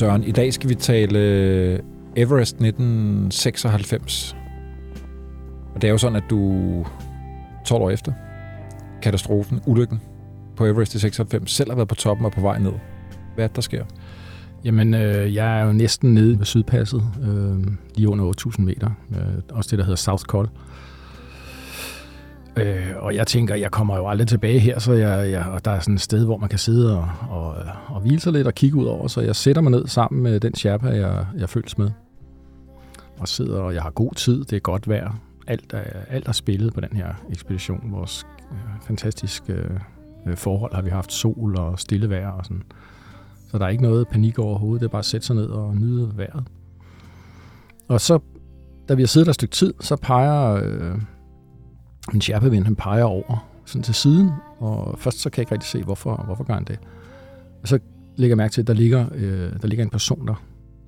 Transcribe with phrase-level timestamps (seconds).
[0.00, 1.78] Søren, i dag skal vi tale øh,
[2.16, 4.36] Everest 1996.
[5.74, 6.86] Og det er jo sådan, at du
[7.66, 8.12] 12 år efter
[9.02, 10.00] katastrofen, ulykken
[10.56, 12.72] på Everest i 96, selv har været på toppen og på vej ned.
[13.34, 13.84] Hvad er det, der sker?
[14.64, 18.90] Jamen, øh, jeg er jo næsten nede ved Sydpasset, øh, lige under 8.000 meter.
[19.10, 20.44] Øh, også det, der hedder South Col.
[20.44, 20.50] Øh,
[22.60, 25.70] Øh, og jeg tænker, jeg kommer jo aldrig tilbage her, så jeg, jeg, og der
[25.70, 27.54] er sådan et sted, hvor man kan sidde og, og,
[27.88, 30.40] og hvile sig lidt og kigge ud over, så jeg sætter mig ned sammen med
[30.40, 31.90] den Sherpa, jeg, jeg føles med.
[33.18, 35.20] Og sidder, og jeg har god tid, det er godt vejr.
[35.46, 37.92] Alt er, alt er spillet på den her ekspedition.
[37.92, 39.52] Vores øh, fantastiske
[40.26, 42.62] øh, forhold har vi haft sol og stille vejr og sådan.
[43.50, 45.76] Så der er ikke noget panik overhovedet, det er bare at sætte sig ned og
[45.76, 46.44] nyde vejret.
[47.88, 48.18] Og så,
[48.88, 50.98] da vi har siddet der et stykke tid, så peger øh,
[52.12, 55.70] min Sherpa-ven, han peger over sådan til siden, og først så kan jeg ikke rigtig
[55.70, 56.78] se, hvorfor, hvorfor gør han det.
[57.62, 57.78] Og så
[58.16, 60.42] lægger jeg mærke til, at der ligger, øh, der ligger en person der,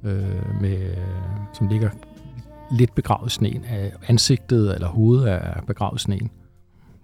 [0.05, 0.95] øh, med,
[1.53, 1.91] som ligger
[2.73, 3.65] lidt begravet i sneen.
[4.09, 6.31] Ansigtet eller hovedet er begravet i sneen.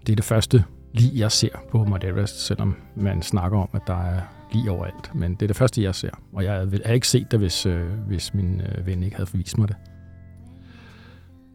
[0.05, 3.81] Det er det første lige jeg ser på Mount Everest, selvom man snakker om, at
[3.87, 5.15] der er lige overalt.
[5.15, 6.09] Men det er det første, jeg ser.
[6.33, 9.57] Og jeg havde ikke set det, hvis, øh, hvis min øh, ven ikke havde forvist
[9.57, 9.75] mig det.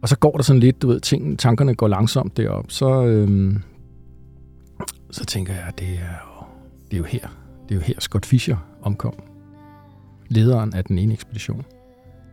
[0.05, 3.63] Og så går der sådan lidt, du ved, ting, tankerne går langsomt derop, så, øhm,
[5.11, 6.45] så tænker jeg, det er, jo,
[6.91, 7.29] det er jo her.
[7.69, 9.15] Det er jo her Scott Fischer omkom.
[10.29, 11.65] Lederen af den ene ekspedition.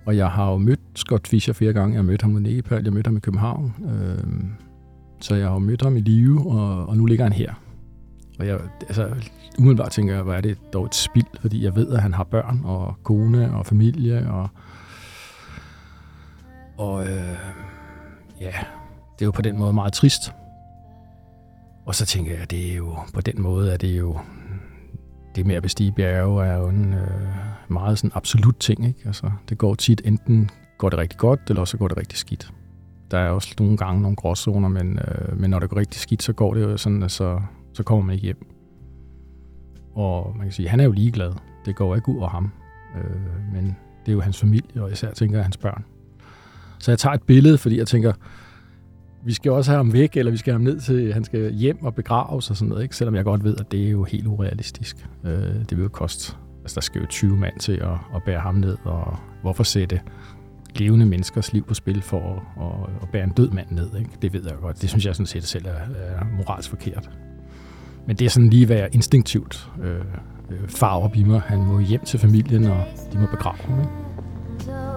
[0.05, 1.93] Og jeg har jo mødt Scott Fischer flere gange.
[1.93, 3.73] Jeg har mødt ham i Nepal, jeg mødte ham i København.
[3.83, 4.51] Øhm,
[5.19, 7.53] så jeg har jo mødt ham i live, og, og nu ligger han her.
[8.39, 9.09] Og jeg, altså,
[9.59, 12.23] umiddelbart tænker jeg, hvor er det dog et spild, fordi jeg ved, at han har
[12.23, 14.49] børn og kone og familie, og
[16.81, 17.37] og øh,
[18.39, 18.53] ja,
[19.13, 20.33] det er jo på den måde meget trist.
[21.85, 24.19] Og så tænker jeg, at det er jo på den måde, at det er jo
[25.35, 27.35] det med at bestige bjerge er jo en øh,
[27.69, 28.87] meget sådan absolut ting.
[28.87, 28.99] Ikke?
[29.05, 32.53] Altså, det går tit, enten går det rigtig godt, eller også går det rigtig skidt.
[33.11, 36.23] Der er også nogle gange nogle gråzoner, men, øh, men når det går rigtig skidt,
[36.23, 37.41] så går det jo sådan, at så,
[37.73, 38.47] så kommer man ikke hjem.
[39.95, 41.33] Og man kan sige, han er jo ligeglad.
[41.65, 42.51] Det går ikke ud over ham.
[42.97, 43.65] Øh, men
[44.05, 45.85] det er jo hans familie, og især tænker jeg hans børn.
[46.81, 48.13] Så jeg tager et billede, fordi jeg tænker,
[49.25, 51.53] vi skal også have ham væk, eller vi skal have ham ned til, han skal
[51.53, 52.95] hjem og begraves og sådan noget, ikke?
[52.95, 55.07] selvom jeg godt ved, at det er jo helt urealistisk.
[55.25, 55.31] Øh,
[55.69, 58.55] det vil jo koste, altså der skal jo 20 mand til at, at bære ham
[58.55, 60.01] ned, og hvorfor sætte
[60.75, 63.89] levende menneskers liv på spil for at, at, at bære en død mand ned.
[63.99, 64.11] Ikke?
[64.21, 64.81] Det ved jeg godt.
[64.81, 67.09] Det synes jeg sådan set selv er, er moralsk forkert.
[68.07, 69.95] Men det er sådan lige, hvad jeg instinktivt øh,
[70.49, 71.41] øh farver i mig.
[71.41, 73.79] Han må hjem til familien, og de må begrave ham.
[73.79, 74.90] Ikke?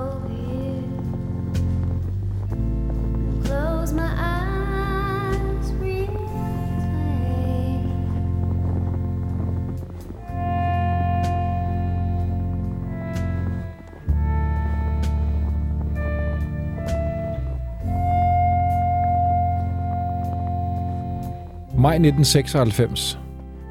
[21.84, 23.18] Maj 1996.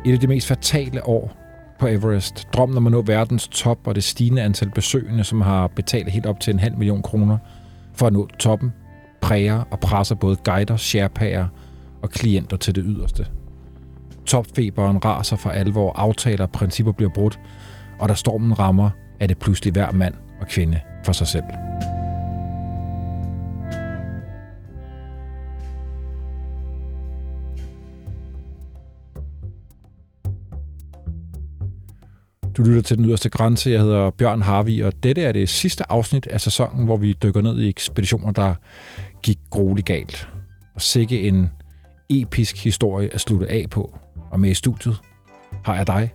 [0.06, 1.32] Et af de mest fatale år
[1.80, 2.48] på Everest.
[2.54, 6.26] Drømmen om at nå verdens top og det stigende antal besøgende, som har betalt helt
[6.26, 7.38] op til en halv million kroner
[7.94, 8.74] for at nå toppen,
[9.22, 11.48] præger og presser både guider, sherpaer
[12.02, 13.26] og klienter til det yderste.
[14.26, 17.40] Topfeberen raser for alvor, aftaler og principper bliver brudt,
[18.00, 21.46] og da stormen rammer, er det pludselig hver mand og kvinde for sig selv.
[32.58, 33.70] Du lytter til Den Yderste Grænse.
[33.70, 37.42] Jeg hedder Bjørn Harvi, og dette er det sidste afsnit af sæsonen, hvor vi dykker
[37.42, 38.56] ned i ekspeditioner, der
[39.24, 40.30] gik grueligt galt.
[40.76, 41.50] Og sikke en
[42.10, 43.98] episk historie at slutte af på.
[44.32, 45.02] Og med i studiet
[45.66, 46.14] har jeg dig,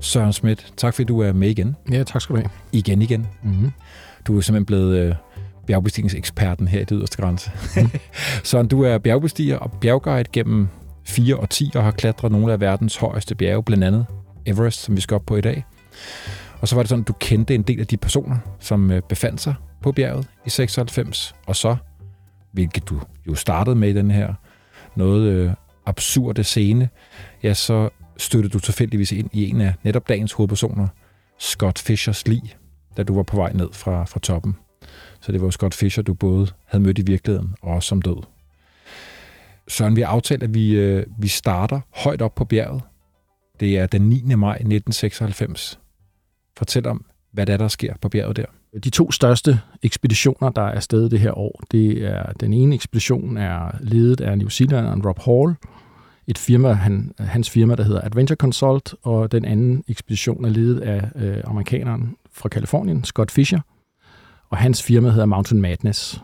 [0.00, 0.72] Søren Schmidt.
[0.76, 1.76] Tak fordi du er med igen.
[1.92, 2.50] Ja, tak skal du have.
[2.72, 3.26] Igen, igen.
[3.42, 3.70] Mm-hmm.
[4.26, 5.14] Du er simpelthen blevet øh,
[5.66, 7.50] bjergbestigningseksperten her i Det Yderste Grænse.
[7.76, 7.90] Mm.
[8.44, 10.68] Søren, du er bjergbestiger og bjergguide gennem
[11.04, 14.06] fire og ti og har klatret nogle af verdens højeste bjerge, blandt andet
[14.46, 15.64] Everest, som vi skal op på i dag.
[16.60, 19.02] Og så var det sådan, at du kendte en del af de personer, som øh,
[19.08, 21.76] befandt sig på bjerget i 96, og så,
[22.52, 24.34] hvilket du jo startede med i den her
[24.96, 25.50] noget øh,
[25.86, 26.88] absurde scene,
[27.42, 30.88] ja, så støttede du tilfældigvis ind i en af netop dagens hovedpersoner,
[31.38, 32.56] Scott Fishers lig,
[32.96, 34.56] da du var på vej ned fra, fra toppen.
[35.20, 38.02] Så det var jo Scott Fisher, du både havde mødt i virkeligheden og også som
[38.02, 38.22] død.
[39.68, 42.82] Søren, vi har aftalt, at vi, øh, vi starter højt op på bjerget,
[43.60, 44.34] det er den 9.
[44.34, 45.78] maj 1996.
[46.58, 48.44] Fortæl om, hvad der er, der sker på bjerget der.
[48.84, 53.36] De to største ekspeditioner, der er afsted det her år, det er den ene ekspedition
[53.36, 55.56] er ledet af New Zealanderen Rob Hall,
[56.26, 60.80] et firma, han, hans firma, der hedder Adventure Consult, og den anden ekspedition er ledet
[60.80, 63.60] af øh, amerikaneren fra Kalifornien, Scott Fisher,
[64.50, 66.22] og hans firma hedder Mountain Madness.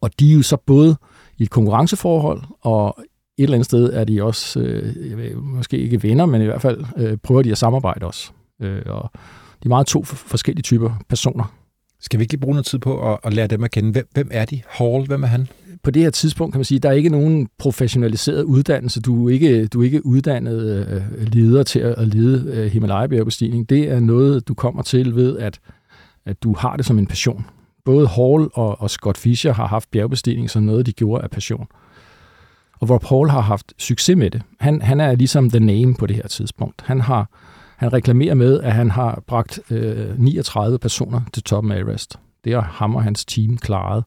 [0.00, 0.96] Og de er jo så både
[1.38, 5.78] i et konkurrenceforhold, og et eller andet sted er de også, øh, jeg ved, måske
[5.78, 8.32] ikke venner, men i hvert fald øh, prøver de at samarbejde også.
[8.60, 9.10] Øh, og
[9.62, 11.54] de er meget to forskellige typer personer.
[12.00, 13.92] Skal vi ikke lige bruge noget tid på at, at lære dem at kende?
[13.92, 14.62] Hvem, hvem er de?
[14.68, 15.48] Hall, hvem er han?
[15.82, 19.00] På det her tidspunkt kan man sige, der er ikke nogen professionaliseret uddannelse.
[19.00, 23.68] Du er ikke, du er ikke uddannet øh, leder til at, at lede øh, Himalaya-bjergbestigning.
[23.68, 25.60] Det er noget, du kommer til ved, at,
[26.26, 27.46] at du har det som en passion.
[27.84, 31.66] Både Hall og, og Scott Fisher har haft bjergbestigning som noget, de gjorde af passion.
[32.80, 34.42] Og hvor Paul har haft succes med det.
[34.60, 36.82] Han, han er ligesom the name på det her tidspunkt.
[36.84, 37.30] Han har
[37.78, 42.18] han reklamerer med, at han har bragt øh, 39 personer til toppen af Everest.
[42.44, 44.04] Det har ham og hans team klaret.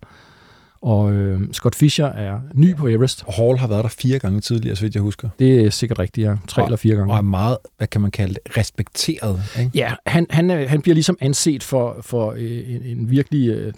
[0.82, 3.24] Og øh, Scott Fisher er ny på Everest.
[3.28, 5.30] Og Hall har været der fire gange tidligere, så vidt jeg husker.
[5.40, 6.36] Det er sikkert rigtigt, ja.
[6.48, 7.14] Tre og, eller fire gange.
[7.14, 9.42] Og er meget, hvad kan man kalde det, respekteret.
[9.60, 9.72] Ikke?
[9.76, 13.74] Ja, han, han, han bliver ligesom anset for, for øh, en, en virkelig øh,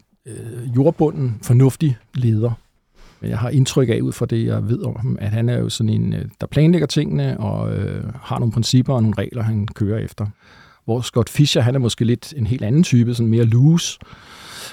[0.76, 2.52] jordbunden, fornuftig leder.
[3.24, 5.58] Men jeg har indtryk af, ud fra det, jeg ved om ham, at han er
[5.58, 9.44] jo sådan en, øh, der planlægger tingene og øh, har nogle principper og nogle regler,
[9.44, 10.26] han kører efter.
[10.86, 14.00] Hvor Scott Fischer, han er måske lidt en helt anden type, sådan mere loose,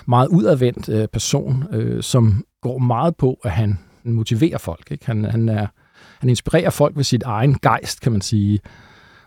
[0.06, 4.90] meget udadvendt øh, person, øh, som går meget på, at han motiverer folk.
[4.90, 5.06] Ikke?
[5.06, 5.66] Han, han, er,
[6.18, 8.60] han inspirerer folk ved sit egen gejst, kan man sige.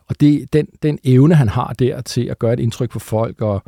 [0.08, 3.42] Og det, den, den evne, han har der til at gøre et indtryk på folk
[3.42, 3.64] og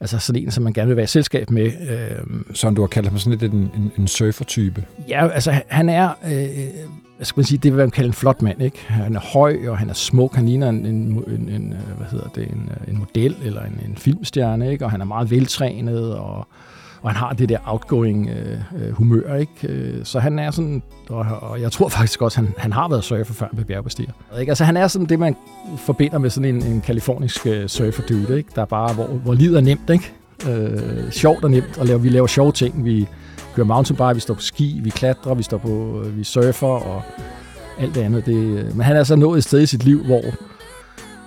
[0.00, 1.64] Altså sådan en, som man gerne vil være i selskab med.
[1.64, 4.84] Øh, Sådan du har kaldt ham sådan lidt en, en, en surfer-type.
[5.08, 8.42] Ja, altså han er, øh, hvad skal man sige, det vil man kalde en flot
[8.42, 8.78] mand, ikke?
[8.86, 12.06] Han er høj, og han er smuk, han ligner en, en, en, en øh, hvad
[12.10, 14.84] hedder det, en, øh, en model eller en, en filmstjerne, ikke?
[14.84, 16.48] Og han er meget veltrænet, og
[17.04, 19.68] og han har det der outgoing øh, øh humør, ikke?
[19.68, 23.04] Øh, så han er sådan, og, og jeg tror faktisk også, han, han har været
[23.04, 24.12] surfer før med bjergbestiger.
[24.40, 24.50] Ikke?
[24.50, 25.36] Altså han er sådan det, man
[25.76, 28.50] forbinder med sådan en, en kalifornisk øh, surfer dude, ikke?
[28.54, 30.12] Der er bare, hvor, hvor livet er nemt, ikke?
[30.48, 32.84] Øh, sjovt og nemt, og laver, vi laver sjove ting.
[32.84, 33.08] Vi
[33.54, 37.02] kører mountainbike, vi står på ski, vi klatrer, vi står på, øh, vi surfer og
[37.78, 38.26] alt det andet.
[38.26, 40.22] Det, øh, men han er så nået et sted i sit liv, hvor,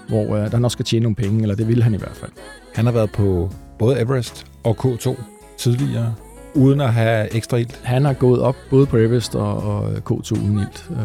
[0.07, 2.31] hvor øh, der nok skal tjene nogle penge, eller det vil han i hvert fald.
[2.75, 6.13] Han har været på både Everest og K2 tidligere,
[6.54, 7.69] uden at have ekstra ild?
[7.83, 10.92] Han har gået op både på Everest og, og K2 uden ild.
[10.92, 10.98] Øh,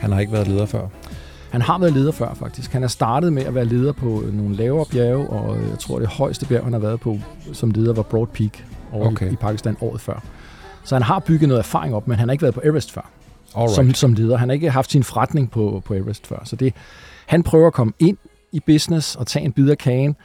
[0.00, 0.88] han har ikke været leder før?
[1.50, 2.72] Han har været leder før, faktisk.
[2.72, 6.08] Han er startet med at være leder på nogle lavere bjerge, og jeg tror, det
[6.08, 7.18] højeste bjerg, han har været på
[7.52, 9.30] som leder, var Broad Peak over okay.
[9.30, 10.22] i, i Pakistan året før.
[10.84, 13.10] Så han har bygget noget erfaring op, men han har ikke været på Everest før
[13.74, 14.36] som, som leder.
[14.36, 16.42] Han har ikke haft sin forretning på, på Everest før.
[16.44, 16.74] Så det,
[17.26, 18.16] han prøver at komme ind
[18.52, 20.16] i business og tage en bid af kagen,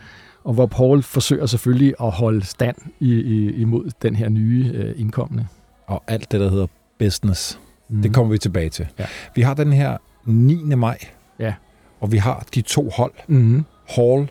[0.43, 4.93] og hvor Paul forsøger selvfølgelig at holde stand i, i, imod den her nye øh,
[4.97, 5.47] indkommende.
[5.87, 6.67] Og alt det, der hedder
[6.99, 7.59] business,
[7.89, 8.01] mm.
[8.01, 8.87] det kommer vi tilbage til.
[8.99, 9.05] Ja.
[9.35, 10.63] Vi har den her 9.
[10.63, 10.97] maj,
[11.39, 11.53] ja.
[11.99, 13.65] og vi har de to hold, mm.
[13.87, 14.29] Hall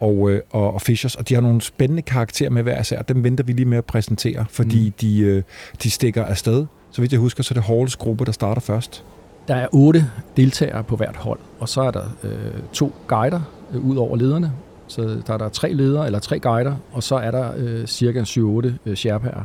[0.00, 3.02] og, øh, og, og Fishers, og de har nogle spændende karakterer med hver især.
[3.02, 4.92] Dem venter vi lige med at præsentere, fordi mm.
[5.00, 5.42] de, øh,
[5.82, 6.66] de stikker afsted.
[6.90, 9.04] Så vidt jeg husker, så er det Halls gruppe, der starter først.
[9.48, 12.30] Der er otte deltagere på hvert hold, og så er der øh,
[12.72, 13.40] to guider
[13.72, 14.52] øh, ud over lederne,
[14.88, 18.22] så der er der tre ledere, eller tre guider, og så er der øh, cirka
[18.22, 19.42] 7-8 øh, sherpaer.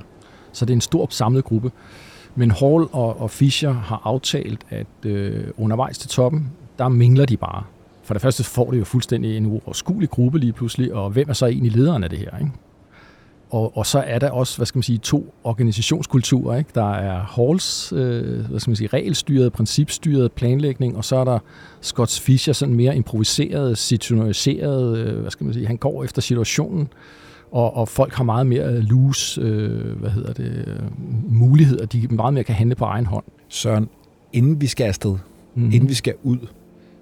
[0.52, 1.72] Så det er en stor samlet gruppe.
[2.36, 7.38] Men Hall og, og Fischer har aftalt, at øh, undervejs til toppen, der mingler de
[7.38, 7.64] bare.
[8.04, 11.34] For det første får det jo fuldstændig en uoverskuelig gruppe lige pludselig, og hvem er
[11.34, 12.38] så egentlig lederen af det her?
[12.40, 12.52] Ikke?
[13.50, 16.58] Og, og så er der også, hvad skal man sige, to organisationskulturer.
[16.58, 16.70] Ikke?
[16.76, 21.40] Der er Halls, øh, hvad skal man sige, regelstyret, principstyret planlægning, og så er der
[21.82, 26.88] Scott Fischer, sådan mere improviseret, situationaliseret, øh, hvad skal man sige, han går efter situationen,
[27.52, 30.80] og, og folk har meget mere loose, øh, hvad hedder det, øh,
[31.28, 33.26] muligheder, de meget mere kan handle på egen hånd.
[33.50, 33.90] Søren,
[34.34, 35.12] inden vi skal afsted,
[35.56, 35.72] mm-hmm.
[35.72, 36.38] inden vi skal ud,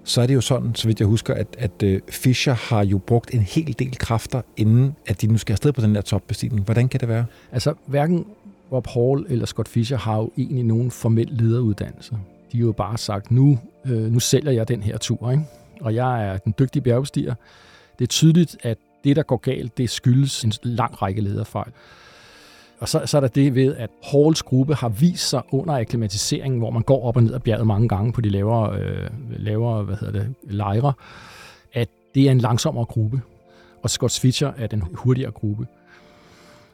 [0.08, 2.98] så er det jo sådan, så vidt jeg husker, at, at øh, Fischer har jo
[2.98, 6.64] brugt en hel del kræfter, inden at de nu skal afsted på den der topbestigning.
[6.64, 7.24] Hvordan kan det være?
[7.52, 8.26] Altså, hverken
[8.72, 12.18] Rob Hall eller Scott Fischer har jo egentlig nogen formel lederuddannelse.
[12.52, 15.44] De har jo bare sagt, nu, øh, nu sælger jeg den her tur, ikke?
[15.80, 17.34] og jeg er den dygtige bjergbestiger.
[17.98, 21.72] Det er tydeligt, at det, der går galt, det skyldes en lang række lederfejl.
[22.80, 26.58] Og så, så er der det ved, at Halls gruppe har vist sig under akklimatiseringen,
[26.58, 29.82] hvor man går op og ned ad bjerget mange gange på de lavere, øh, lavere
[29.82, 30.92] hvad hedder det, lejre,
[31.72, 33.20] at det er en langsommere gruppe.
[33.82, 35.66] Og Scott Switcher er den hurtigere gruppe.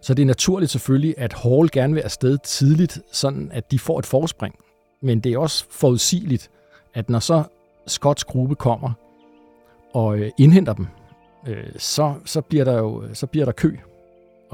[0.01, 3.99] Så det er naturligt selvfølgelig, at Hall gerne vil afsted tidligt, sådan at de får
[3.99, 4.55] et forspring.
[5.01, 6.51] Men det er også forudsigeligt,
[6.95, 7.43] at når så
[7.87, 8.93] Scotts gruppe kommer
[9.93, 10.87] og øh, indhenter dem,
[11.47, 13.77] øh, så, så, bliver der jo så bliver der kø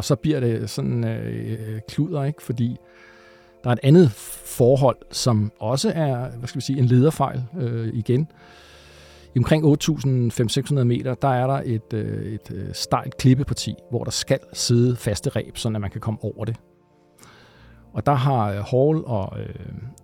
[0.00, 2.42] og så bliver det sådan øh, kluder, ikke?
[2.42, 2.76] Fordi
[3.64, 4.10] der er et andet
[4.44, 8.28] forhold, som også er, hvad skal vi sige, en lederfejl øh, igen.
[9.36, 14.38] omkring 8.500-600 meter, der er der et, øh, et øh, stejlt klippeparti, hvor der skal
[14.52, 16.56] sidde faste reb, så man kan komme over det.
[17.92, 19.54] Og der har øh, Hall og, øh,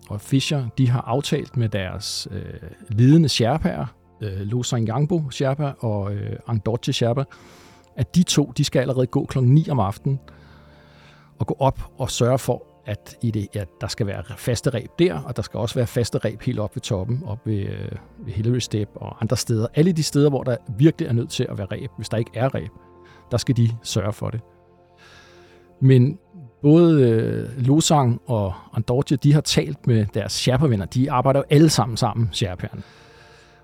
[0.09, 3.85] og Fischer, de har aftalt med deres øh, ledende sherpaer,
[4.21, 7.23] øh, Losang Yangbo Sherpa og øh, Angdorje Sherpa,
[7.97, 9.39] at de to, de skal allerede gå kl.
[9.39, 10.19] 9 om aftenen
[11.39, 14.91] og gå op og sørge for, at, i det, at der skal være faste reb
[14.99, 17.91] der, og der skal også være faste reb helt op ved toppen, op ved, øh,
[18.17, 19.67] ved Hillary Step og andre steder.
[19.75, 22.31] Alle de steder, hvor der virkelig er nødt til at være reb, hvis der ikke
[22.33, 22.71] er reb,
[23.31, 24.41] der skal de sørge for det.
[25.81, 26.19] Men
[26.61, 30.85] både øh, Losang og Andorje, de har talt med deres sherpa-venner.
[30.85, 32.81] De arbejder jo alle sammen sammen, sherpaerne.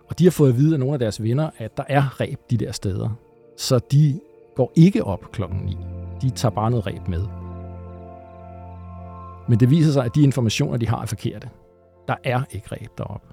[0.09, 2.39] Og de har fået at vide af nogle af deres venner, at der er reb
[2.49, 3.09] de der steder.
[3.57, 4.19] Så de
[4.55, 5.77] går ikke op klokken 9.
[6.21, 7.23] De tager bare noget ræb med.
[9.49, 11.49] Men det viser sig, at de informationer, de har, er forkerte.
[12.07, 13.27] Der er ikke reb deroppe.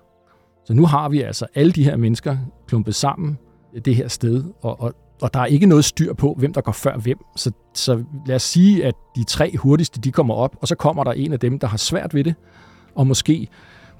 [0.64, 2.36] Så nu har vi altså alle de her mennesker
[2.66, 3.38] klumpet sammen
[3.84, 6.72] det her sted, og, og, og der er ikke noget styr på, hvem der går
[6.72, 7.18] før hvem.
[7.36, 11.04] Så, så lad os sige, at de tre hurtigste, de kommer op, og så kommer
[11.04, 12.34] der en af dem, der har svært ved det,
[12.94, 13.48] og måske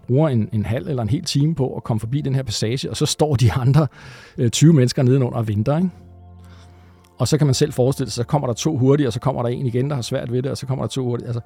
[0.07, 2.91] bruger en, en halv eller en hel time på at komme forbi den her passage,
[2.91, 3.87] og så står de andre
[4.39, 5.77] øh, 20 mennesker nedenunder og venter.
[5.77, 5.91] Ikke?
[7.21, 9.43] Og så kan man selv forestille sig, så kommer der to hurtige, og så kommer
[9.43, 11.27] der en igen, der har svært ved det, og så kommer der to hurtige.
[11.27, 11.41] Altså,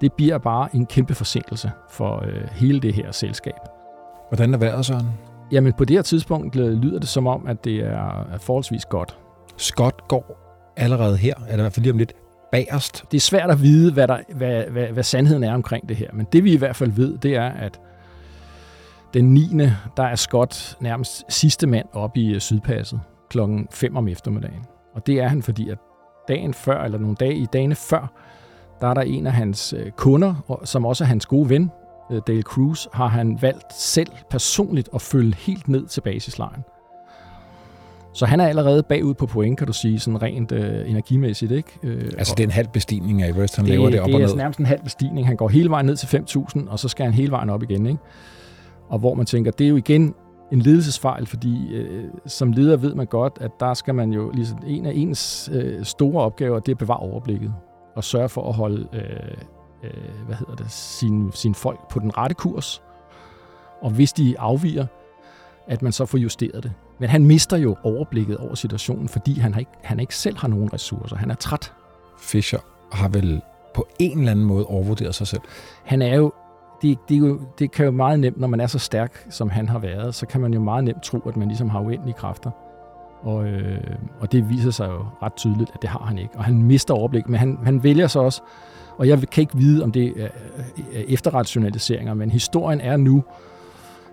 [0.00, 3.54] det bliver bare en kæmpe forsinkelse for øh, hele det her selskab.
[4.30, 5.06] Hvordan er vejret, Søren?
[5.52, 9.18] Jamen, på det her tidspunkt lyder det som om, at det er, er forholdsvis godt.
[9.56, 10.38] Scott går
[10.76, 12.12] allerede her, eller i hvert fald lige om lidt,
[12.52, 13.04] bagerst.
[13.10, 16.10] Det er svært at vide, hvad, der, hvad, hvad, hvad sandheden er omkring det her,
[16.12, 17.80] men det vi i hvert fald ved, det er, at
[19.14, 19.48] den 9.
[19.96, 24.62] der er Scott nærmest sidste mand op i øh, Sydpasset klokken 5 om eftermiddagen.
[24.94, 25.78] Og det er han, fordi at
[26.28, 28.12] dagen før, eller nogle dage i dagene før,
[28.80, 31.70] der er der en af hans øh, kunder, som også er hans gode ven,
[32.10, 36.64] øh, Dale Cruz, har han valgt selv personligt at følge helt ned til basislejren.
[38.12, 41.52] Så han er allerede bagud på point, kan du sige, sådan rent øh, energimæssigt.
[41.52, 41.78] Ikke?
[41.82, 44.14] Øh, altså det er en halv bestigning af Everest, han det, laver det op det
[44.14, 44.28] og ned?
[44.28, 45.26] Det er nærmest en halv bestigning.
[45.26, 47.86] Han går hele vejen ned til 5.000, og så skal han hele vejen op igen.
[47.86, 47.98] Ikke?
[48.88, 50.14] Og hvor man tænker, det er jo igen
[50.52, 54.58] en ledelsesfejl, fordi øh, som leder ved man godt, at der skal man jo, ligesom
[54.66, 57.54] en af ens øh, store opgaver, det er at bevare overblikket
[57.96, 59.36] og sørge for at holde øh,
[59.82, 62.82] øh, hvad hedder det, sin, sin folk på den rette kurs.
[63.80, 64.86] Og hvis de afviger,
[65.66, 66.72] at man så får justeret det.
[66.98, 70.48] Men han mister jo overblikket over situationen, fordi han, har ikke, han ikke selv har
[70.48, 71.16] nogen ressourcer.
[71.16, 71.72] Han er træt.
[72.18, 72.58] Fischer
[72.92, 73.40] har vel
[73.74, 75.42] på en eller anden måde overvurderet sig selv?
[75.84, 76.32] Han er jo
[76.82, 79.68] det, det, jo, det kan jo meget nemt, når man er så stærk, som han
[79.68, 82.50] har været, så kan man jo meget nemt tro, at man ligesom har uendelige kræfter.
[83.22, 83.80] Og, øh,
[84.20, 86.34] og det viser sig jo ret tydeligt, at det har han ikke.
[86.36, 88.42] Og han mister overblik, men han, han vælger så også,
[88.96, 90.28] og jeg kan ikke vide, om det er
[91.08, 93.24] efterrationaliseringer, men historien er nu,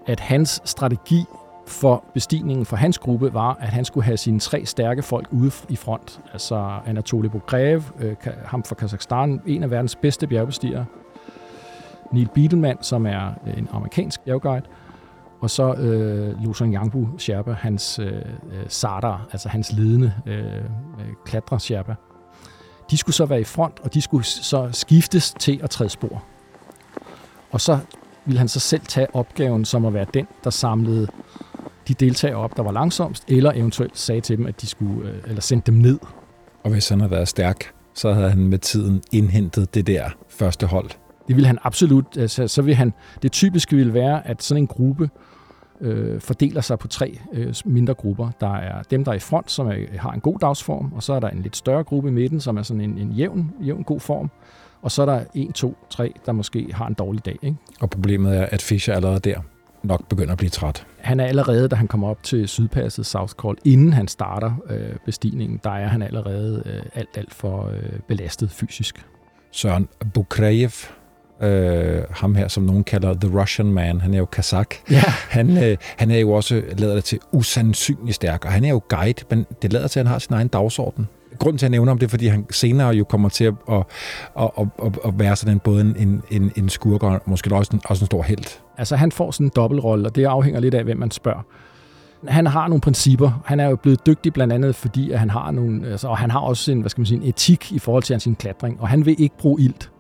[0.06, 1.26] at hans strategi
[1.68, 5.52] for bestigningen for hans gruppe var, at han skulle have sine tre stærke folk ude
[5.70, 6.22] i front.
[6.34, 10.86] Altså Anatoly Bogrev, øh, ham fra Kazakhstan, en af verdens bedste bjergbestigere.
[12.16, 14.66] Neil Biedelman, som er øh, en amerikansk bjergguide,
[15.42, 20.62] og så øh, Luzon Yangbu Sherpa, hans øh, øh, sardar, altså hans ledende øh, øh
[21.26, 21.96] klatre Sherpa.
[22.92, 26.24] De skulle så være i front, og de skulle så skiftes til at træde spor.
[27.52, 27.80] Og så
[28.26, 31.08] ville han så selv tage opgaven som at være den, der samlede
[31.88, 35.18] de deltagere op, der var langsomst, eller eventuelt sagde til dem, at de skulle, øh,
[35.28, 36.00] eller sendte dem ned.
[36.64, 40.68] Og hvis han havde været stærk, så havde han med tiden indhentet det der første
[40.68, 40.90] hold.
[41.28, 42.18] Det ville han absolut.
[42.18, 45.10] Altså, så vil han, det typiske ville være, at sådan en gruppe
[45.82, 48.30] øh, fordeler sig på tre øh, mindre grupper.
[48.40, 51.14] Der er dem, der er i front, som er, har en god dagsform, og så
[51.14, 53.84] er der en lidt større gruppe i midten, som er sådan en, en jævn, jævn
[53.84, 54.32] god form,
[54.82, 57.38] og så er der en, to, tre, der måske har en dårlig dag.
[57.42, 57.58] Ikke?
[57.80, 59.40] Og problemet er, at Fischer allerede der
[59.84, 60.88] nok begynder at blive træt.
[60.98, 64.96] Han er allerede, da han kommer op til Sydpasset South Call, inden han starter øh,
[65.06, 69.06] bestigningen, der er han allerede øh, alt, alt for øh, belastet fysisk.
[69.52, 70.70] Søren Bukrejev,
[71.42, 74.76] øh, ham her, som nogen kalder The Russian Man, han er jo kazak.
[74.92, 75.02] Ja.
[75.30, 78.82] Han, øh, han er jo også, lader det til, usandsynligt stærk, og han er jo
[78.90, 81.08] guide, men det lader til, at han har sin egen dagsorden.
[81.40, 83.54] Grunden til, at jeg nævner om det, er, fordi han senere jo kommer til at,
[83.72, 83.84] at,
[84.40, 88.04] at, at, at være sådan både en, en, en skurk og måske også en, også
[88.04, 88.60] en stor held.
[88.78, 91.42] Altså han får sådan en dobbeltrolle, og det afhænger lidt af, hvem man spørger
[92.28, 93.42] han har nogle principper.
[93.46, 96.32] Han er jo blevet dygtig blandt andet, fordi at han har nogle, altså, og han
[96.32, 98.88] har også en, hvad skal man sige, en etik i forhold til sin klatring, og
[98.88, 99.92] han vil ikke bruge ilt.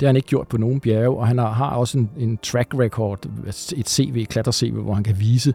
[0.00, 2.38] Det har han ikke gjort på nogen bjerge, og han har, har også en, en
[2.42, 3.26] track record,
[3.76, 5.54] et CV, klatter-CV, hvor han kan vise,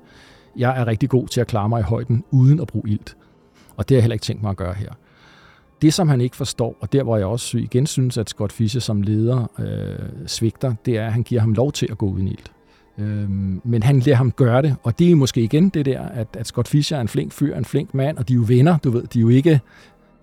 [0.58, 3.18] jeg er rigtig god til at klare mig i højden uden at bruge ilt.
[3.78, 4.92] Og det har jeg heller ikke tænkt mig at gøre her.
[5.82, 8.82] Det, som han ikke forstår, og der hvor jeg også igen synes, at Scott Fischer
[8.82, 12.28] som leder øh, svigter, det er, at han giver ham lov til at gå uden
[12.28, 12.52] ilt.
[12.98, 13.30] Øh,
[13.64, 16.48] men han lader ham gøre det, og det er måske igen det der, at, at
[16.48, 18.92] Scott Fischer er en flink fyr, en flink mand, og de er jo venner, du
[18.92, 19.60] ved, de er jo ikke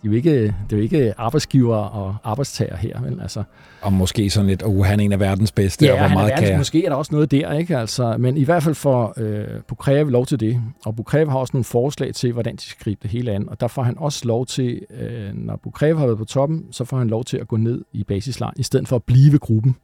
[0.03, 3.01] de er jo ikke, det er jo ikke arbejdsgiver og arbejdstager her.
[3.01, 3.21] Vel?
[3.21, 3.43] Altså,
[3.81, 6.31] og måske sådan lidt, oh, han er en af verdens bedste, ja, og hvor meget
[6.31, 7.79] verdens, kan Måske er der også noget der, ikke?
[7.79, 10.63] Altså, men i hvert fald får øh, Bukrev lov til det.
[10.85, 13.49] Og Bukrev har også nogle forslag til, hvordan de skal gribe det hele an.
[13.49, 16.85] Og der får han også lov til, øh, når Bukrev har været på toppen, så
[16.85, 19.77] får han lov til at gå ned i basislejen, i stedet for at blive gruppen.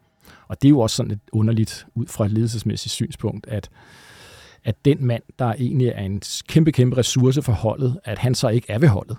[0.48, 3.70] Og det er jo også sådan lidt underligt ud fra et ledelsesmæssigt synspunkt, at
[4.64, 8.48] at den mand, der egentlig er en kæmpe, kæmpe ressource for holdet, at han så
[8.48, 9.16] ikke er ved holdet.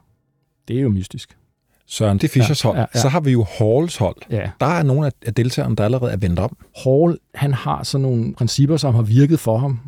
[0.68, 1.38] Det er jo mystisk.
[1.86, 2.78] Søren, det er Fischers ja, hold.
[2.78, 3.00] Ja, ja.
[3.00, 4.16] Så har vi jo Halls hold.
[4.30, 4.52] Ja.
[4.60, 6.58] Der er nogle af deltagerne, der allerede er vendt om.
[6.76, 9.80] Hall, han har sådan nogle principper, som har virket for ham,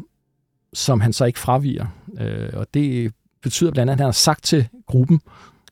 [0.73, 1.85] som han så ikke fraviger.
[2.19, 3.13] Øh, og det
[3.43, 5.21] betyder blandt andet, at han har sagt til gruppen,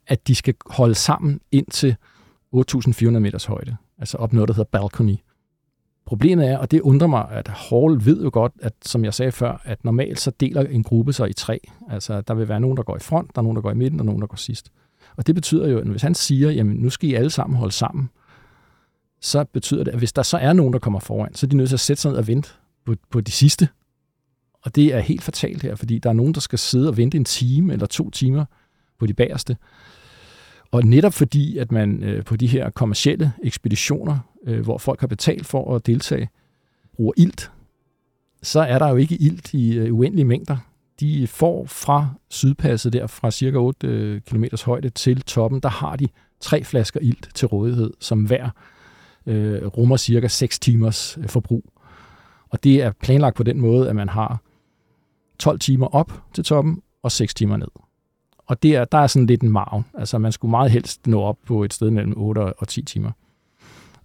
[0.08, 1.96] at de skal holde sammen ind til
[2.56, 3.78] 8.400 meters højde.
[4.00, 5.16] Altså op noget, der hedder balcony.
[6.06, 9.32] Problemet er, og det undrer mig, at Hall ved jo godt, at som jeg sagde
[9.32, 11.60] før, at normalt så deler en gruppe sig i tre.
[11.90, 13.76] Altså der vil være nogen, der går i front, der er nogen, der går i
[13.76, 14.72] midten, og nogen, der går sidst.
[15.18, 17.74] Og det betyder jo, at hvis han siger, jamen nu skal I alle sammen holde
[17.74, 18.10] sammen,
[19.22, 21.58] så betyder det, at hvis der så er nogen, der kommer foran, så er de
[21.58, 22.50] nødt til at sætte sig ned og vente
[22.86, 23.68] på, på de sidste.
[24.62, 27.18] Og det er helt fatalt her, fordi der er nogen, der skal sidde og vente
[27.18, 28.46] en time eller to timer
[29.00, 29.58] på de bagerste.
[30.72, 35.08] Og netop fordi, at man øh, på de her kommercielle ekspeditioner, øh, hvor folk har
[35.08, 36.30] betalt for at deltage,
[36.96, 37.52] bruger ilt,
[38.44, 40.58] så er der jo ikke ilt i øh, uendelige mængder
[41.04, 45.96] de får fra sydpasset der, fra cirka 8 øh, km højde til toppen, der har
[45.96, 46.08] de
[46.40, 48.50] tre flasker ilt til rådighed, som hver
[49.26, 51.64] øh, rummer cirka 6 timers øh, forbrug.
[52.50, 54.42] Og det er planlagt på den måde, at man har
[55.40, 57.68] 12 timer op til toppen og 6 timer ned.
[58.48, 59.84] Og det er, der er sådan lidt en marv.
[59.94, 63.12] Altså man skulle meget helst nå op på et sted mellem 8 og 10 timer.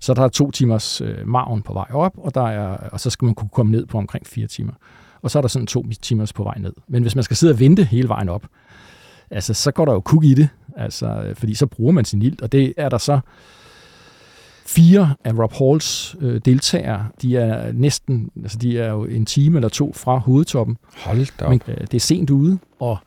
[0.00, 3.10] Så der er to timers øh, marven på vej op, og, der er, og så
[3.10, 4.72] skal man kunne komme ned på omkring 4 timer
[5.22, 6.72] og så er der sådan to timers på vej ned.
[6.88, 8.46] Men hvis man skal sidde og vente hele vejen op,
[9.30, 12.42] altså, så går der jo kug i det, altså, fordi så bruger man sin ild,
[12.42, 13.20] og det er der så
[14.66, 19.58] fire af Rob Halls øh, deltagere, de er næsten, altså de er jo en time
[19.58, 20.76] eller to fra hovedtoppen.
[20.96, 21.50] Hold da op.
[21.50, 22.98] Men, øh, det er sent ude, og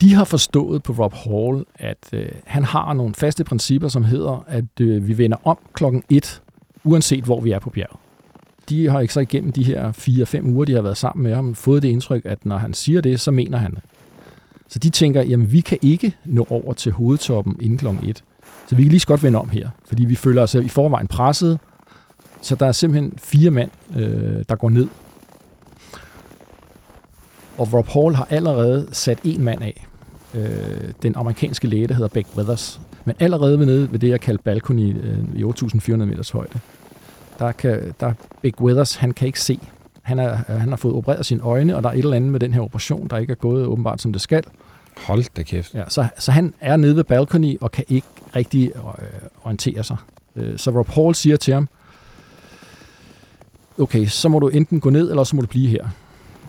[0.00, 4.44] de har forstået på Rob Hall, at øh, han har nogle faste principper, som hedder,
[4.48, 6.42] at øh, vi vender om klokken 1,
[6.84, 7.96] uanset hvor vi er på bjerget
[8.68, 11.54] de har ikke så igennem de her 4-5 uger, de har været sammen med ham,
[11.54, 13.80] fået det indtryk, at når han siger det, så mener han det.
[14.68, 17.86] Så de tænker, jamen vi kan ikke nå over til hovedtoppen inden kl.
[17.86, 18.24] 1.
[18.68, 21.06] Så vi kan lige så godt vende om her, fordi vi føler os i forvejen
[21.06, 21.58] presset.
[22.42, 24.88] Så der er simpelthen fire mand, øh, der går ned.
[27.58, 29.86] Og Rob Hall har allerede sat en mand af.
[30.34, 32.80] Øh, den amerikanske læge, der hedder Beck Weathers.
[33.04, 36.60] Men allerede ved nede ved det, jeg kalder balkoni øh, i 8.400 meters højde
[37.38, 39.58] der, kan, der Big Weathers, han kan ikke se.
[40.02, 42.40] Han, er, han har fået opereret sine øjne, og der er et eller andet med
[42.40, 44.44] den her operation, der ikke er gået åbenbart, som det skal.
[44.96, 45.74] Hold da kæft.
[45.74, 48.82] Ja, så, så han er nede ved balcony og kan ikke rigtig øh,
[49.42, 49.96] orientere sig.
[50.36, 51.68] Øh, så Rob Hall siger til ham,
[53.78, 55.88] okay, så må du enten gå ned, eller så må du blive her.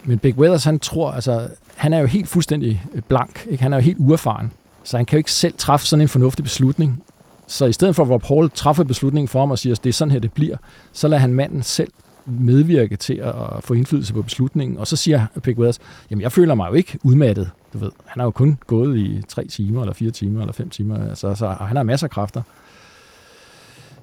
[0.03, 3.47] Men Big Weathers, han tror, altså, han er jo helt fuldstændig blank.
[3.49, 3.63] Ikke?
[3.63, 4.51] Han er jo helt uerfaren.
[4.83, 7.02] Så han kan jo ikke selv træffe sådan en fornuftig beslutning.
[7.47, 9.93] Så i stedet for, hvor Paul træffer beslutningen for ham og siger, at det er
[9.93, 10.57] sådan her, det bliver,
[10.93, 11.91] så lader han manden selv
[12.25, 14.77] medvirke til at få indflydelse på beslutningen.
[14.77, 15.79] Og så siger Pick Weathers,
[16.11, 17.51] jamen jeg føler mig jo ikke udmattet.
[17.73, 20.69] Du ved, han har jo kun gået i tre timer, eller fire timer, eller fem
[20.69, 22.41] timer, altså, så, og han har masser af kræfter.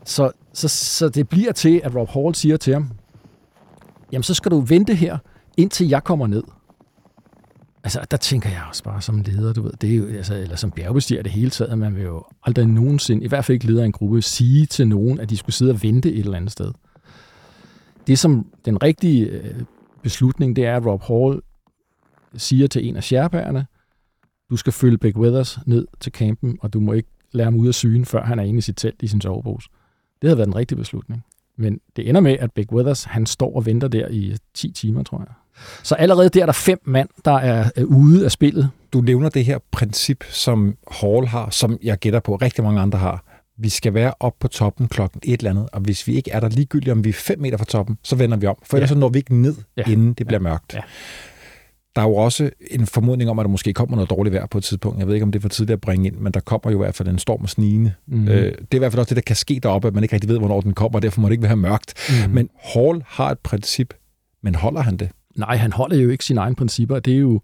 [0.05, 2.91] Så, så, så det bliver til, at Rob Hall siger til ham,
[4.13, 5.19] jamen så skal du vente her,
[5.57, 6.43] indtil jeg kommer ned.
[7.85, 10.57] Altså, der tænker jeg også bare som leder, du ved, det er jo, altså, eller
[10.57, 13.83] som bjergbestiger det hele taget, man vil jo aldrig nogensinde, i hvert fald ikke leder
[13.83, 16.53] af en gruppe, sige til nogen, at de skulle sidde og vente et eller andet
[16.53, 16.73] sted.
[18.07, 19.63] Det som den rigtige øh,
[20.03, 21.41] beslutning, det er, at Rob Hall
[22.37, 23.67] siger til en af sherpaerne,
[24.51, 27.69] du skal følge Big Weathers ned til campen, og du må ikke lade ham ud
[27.69, 29.69] af syne, før han er inde i sit telt i sin sovepose.
[30.23, 31.25] Det havde været den rigtige beslutning.
[31.57, 35.03] Men det ender med, at Big Weathers, han står og venter der i 10 timer,
[35.03, 35.35] tror jeg.
[35.83, 38.71] Så allerede der er der fem mand, der er, ude af spillet.
[38.93, 42.99] Du nævner det her princip, som Hall har, som jeg gætter på, rigtig mange andre
[42.99, 43.25] har.
[43.59, 46.41] Vi skal være op på toppen klokken et eller andet, og hvis vi ikke er
[46.41, 48.57] der ligegyldigt, om vi er 5 meter fra toppen, så vender vi om.
[48.63, 48.95] For ellers ja.
[48.95, 49.83] så når vi ikke ned, ja.
[49.87, 50.75] inden det bliver mørkt.
[50.75, 50.81] Ja.
[51.97, 54.59] Der er jo også en formodning om, at der måske kommer noget dårligt vejr på
[54.59, 54.99] et tidspunkt.
[54.99, 56.77] Jeg ved ikke, om det er for tidligt at bringe ind, men der kommer jo
[56.77, 57.93] i hvert fald en storm og snigende.
[58.07, 58.29] Mm.
[58.29, 60.15] Øh, det er i hvert fald også det, der kan ske deroppe, at man ikke
[60.15, 61.95] rigtig ved, hvornår den kommer, og derfor må det ikke være mørkt.
[62.09, 62.35] Mm.
[62.35, 63.95] Men Hall har et princip,
[64.43, 65.11] men holder han det?
[65.41, 66.99] Nej, han holder jo ikke sine egne principper.
[66.99, 67.41] Det er jo,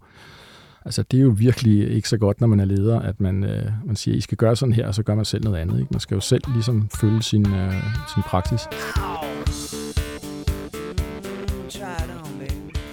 [0.85, 3.71] altså, det er jo virkelig ikke så godt, når man er leder, at man, øh,
[3.85, 5.79] man siger, I skal gøre sådan her, og så gør man selv noget andet.
[5.79, 5.89] Ikke?
[5.91, 7.73] Man skal jo selv ligesom følge sin, øh,
[8.13, 8.61] sin praksis.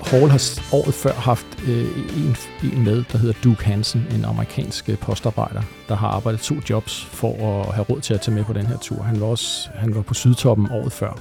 [0.03, 1.87] Hall har året før haft øh,
[2.17, 2.37] en,
[2.73, 7.05] en med, der hedder Duke Hansen, en amerikansk øh, postarbejder, der har arbejdet to jobs
[7.05, 9.03] for at have råd til at tage med på den her tur.
[9.03, 11.21] Han var også han var på Sydtoppen året før.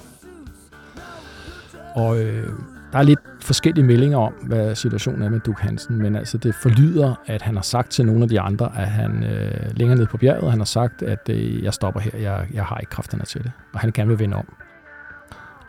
[1.96, 2.50] Og øh,
[2.94, 6.56] der er lidt forskellige meldinger om, hvad situationen er med Duke Hansen, men altså det
[6.56, 10.08] forlyder, at han har sagt til nogle af de andre, at han øh, længere ned
[10.08, 13.24] på bjerget, han har sagt, at øh, jeg stopper her, jeg, jeg har ikke kræfterne
[13.24, 14.54] til det, og han gerne vil vende om.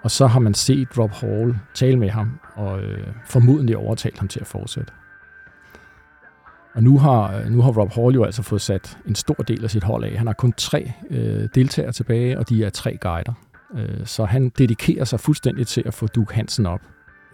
[0.02, 4.28] Og så har man set Rob Hall tale med ham, og øh, formodentlig overtalt ham
[4.28, 4.92] til at fortsætte.
[6.74, 9.70] Og nu har, nu har Rob Hall jo altså fået sat en stor del af
[9.70, 10.18] sit hold af.
[10.18, 13.32] Han har kun tre øh, deltagere tilbage, og de er tre guider.
[13.74, 16.80] Øh, så han dedikerer sig fuldstændig til at få Duke Hansen op.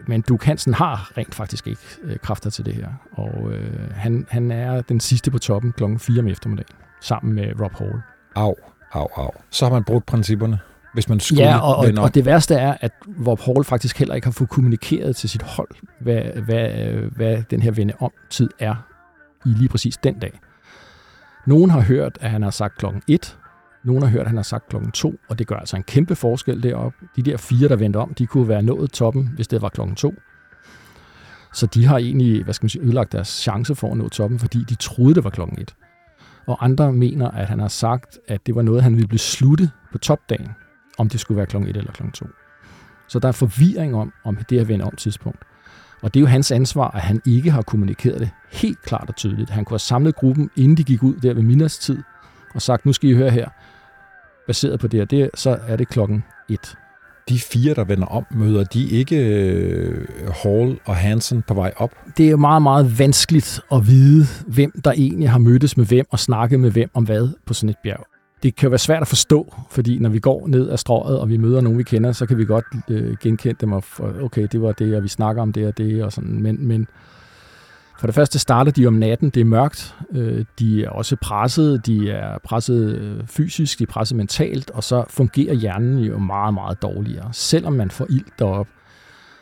[0.06, 2.88] Men Duke Hansen har rent faktisk ikke øh, kræfter til det her.
[3.12, 7.60] Og øh, han, han er den sidste på toppen klokken 4 om eftermiddagen, sammen med
[7.60, 8.02] Rob Hall.
[8.34, 8.54] Au,
[8.92, 9.30] au, au.
[9.50, 10.58] Så har man brugt principperne
[10.92, 12.92] hvis man skulle Ja, og, og, og det værste er, at
[13.26, 15.68] Rob Hall faktisk heller ikke har fået kommunikeret til sit hold,
[16.00, 18.74] hvad, hvad, hvad den her vende om tid er
[19.46, 20.40] i lige præcis den dag.
[21.46, 23.38] Nogen har hørt, at han har sagt klokken 1,
[23.84, 26.14] nogen har hørt, at han har sagt klokken 2, og det gør altså en kæmpe
[26.14, 26.98] forskel deroppe.
[27.16, 29.96] De der fire, der vendte om, de kunne være nået toppen, hvis det var klokken
[29.96, 30.14] 2.
[31.52, 34.38] Så de har egentlig, hvad skal man sige, ødelagt deres chance for at nå toppen,
[34.38, 35.74] fordi de troede, det var klokken 1.
[36.46, 39.70] Og andre mener, at han har sagt, at det var noget, han ville blive sluttet
[39.92, 40.48] på topdagen
[40.98, 42.26] om det skulle være klokken 1 eller klokken 2.
[43.08, 45.38] Så der er forvirring om, om det her vende om tidspunkt.
[46.02, 49.16] Og det er jo hans ansvar, at han ikke har kommunikeret det helt klart og
[49.16, 49.50] tydeligt.
[49.50, 52.02] Han kunne have samlet gruppen, inden de gik ud der ved tid,
[52.54, 53.48] og sagt, nu skal I høre her,
[54.46, 56.74] baseret på det og det, så er det klokken 1.
[57.29, 60.07] De fire, der vender om, møder de ikke øh,
[60.42, 61.90] Hall og Hansen på vej op?
[62.16, 66.07] Det er jo meget, meget vanskeligt at vide, hvem der egentlig har mødtes med hvem
[66.11, 68.07] og snakket med hvem om hvad på sådan et bjerg
[68.42, 71.37] det kan være svært at forstå, fordi når vi går ned ad strået, og vi
[71.37, 73.85] møder nogen, vi kender, så kan vi godt øh, genkende dem, og
[74.22, 76.42] okay, det var det, og vi snakker om det og det, og sådan.
[76.42, 76.88] Men, men
[78.00, 81.86] for det første starter de om natten, det er mørkt, øh, de er også presset,
[81.86, 86.54] de er presset øh, fysisk, de er presset mentalt, og så fungerer hjernen jo meget,
[86.54, 87.28] meget dårligere.
[87.32, 88.68] Selvom man får ild derop,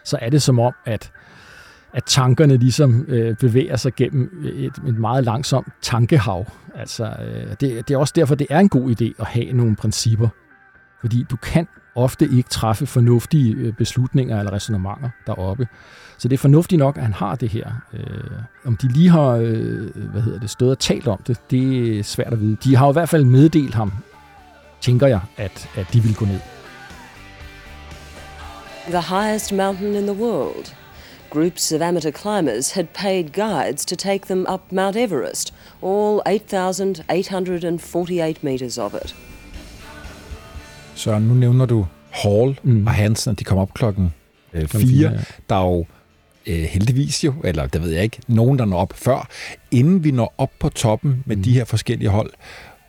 [0.04, 1.12] så er det som om, at
[1.92, 6.46] at tankerne ligesom øh, bevæger sig gennem øh, et, et meget langsomt tankehav.
[6.74, 9.76] Altså, øh, det, det er også derfor, det er en god idé at have nogle
[9.76, 10.28] principper.
[11.00, 11.68] Fordi du kan
[11.98, 15.68] ofte ikke træffe fornuftige øh, beslutninger eller resonemanger deroppe.
[16.18, 17.66] Så det er fornuftigt nok, at han har det her.
[17.92, 18.30] Øh,
[18.64, 22.02] om de lige har øh, hvad hedder det, stået og talt om det, det er
[22.02, 22.56] svært at vide.
[22.64, 23.92] De har i hvert fald meddelt ham,
[24.80, 26.40] tænker jeg, at, at de vil gå ned.
[28.90, 30.74] The highest mountain in the world
[31.30, 38.42] Groups of amateur climbers had paid guides to take them up Mount Everest, all 8,848
[38.42, 39.12] meters of it.
[40.98, 42.86] Så nu nævner du Hall mm.
[42.86, 44.14] og Hansen, de kom op klokken
[44.52, 44.62] 4.
[44.62, 45.18] Øh, 4 ja.
[45.48, 45.86] Der er jo
[46.46, 49.28] øh, heldigvis jo, eller det ved jeg ikke, nogen, der når op før.
[49.70, 51.42] Inden vi når op på toppen med mm.
[51.42, 52.30] de her forskellige hold,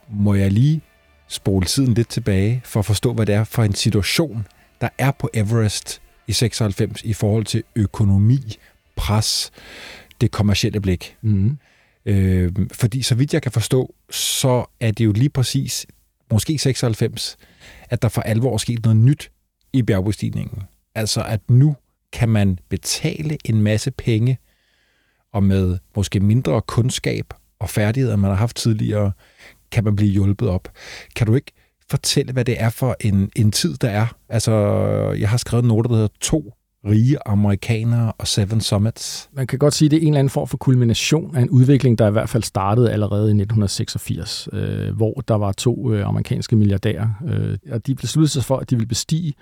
[0.09, 0.81] må jeg lige
[1.27, 4.47] spole tiden lidt tilbage for at forstå, hvad det er for en situation,
[4.81, 8.55] der er på Everest i 96 i forhold til økonomi,
[8.95, 9.51] pres,
[10.21, 11.15] det kommercielle blik.
[11.21, 11.57] Mm.
[12.05, 15.85] Øh, fordi så vidt jeg kan forstå, så er det jo lige præcis,
[16.31, 17.37] måske 96,
[17.89, 19.31] at der for alvor er sket noget nyt
[19.73, 20.63] i bjergbestigningen.
[20.95, 21.75] Altså at nu
[22.13, 24.37] kan man betale en masse penge,
[25.33, 29.11] og med måske mindre kundskab og færdigheder, man har haft tidligere,
[29.71, 30.71] kan man blive hjulpet op.
[31.15, 31.51] Kan du ikke
[31.89, 34.07] fortælle, hvad det er for en, en tid, der er?
[34.29, 34.51] Altså,
[35.19, 36.53] jeg har skrevet noter, der hedder to
[36.85, 39.29] rige amerikanere og Seven Summits.
[39.33, 41.49] Man kan godt sige, at det er en eller anden form for kulmination af en
[41.49, 46.07] udvikling, der i hvert fald startede allerede i 1986, øh, hvor der var to øh,
[46.07, 49.33] amerikanske milliardærer, øh, og de besluttede sig for, at de ville bestige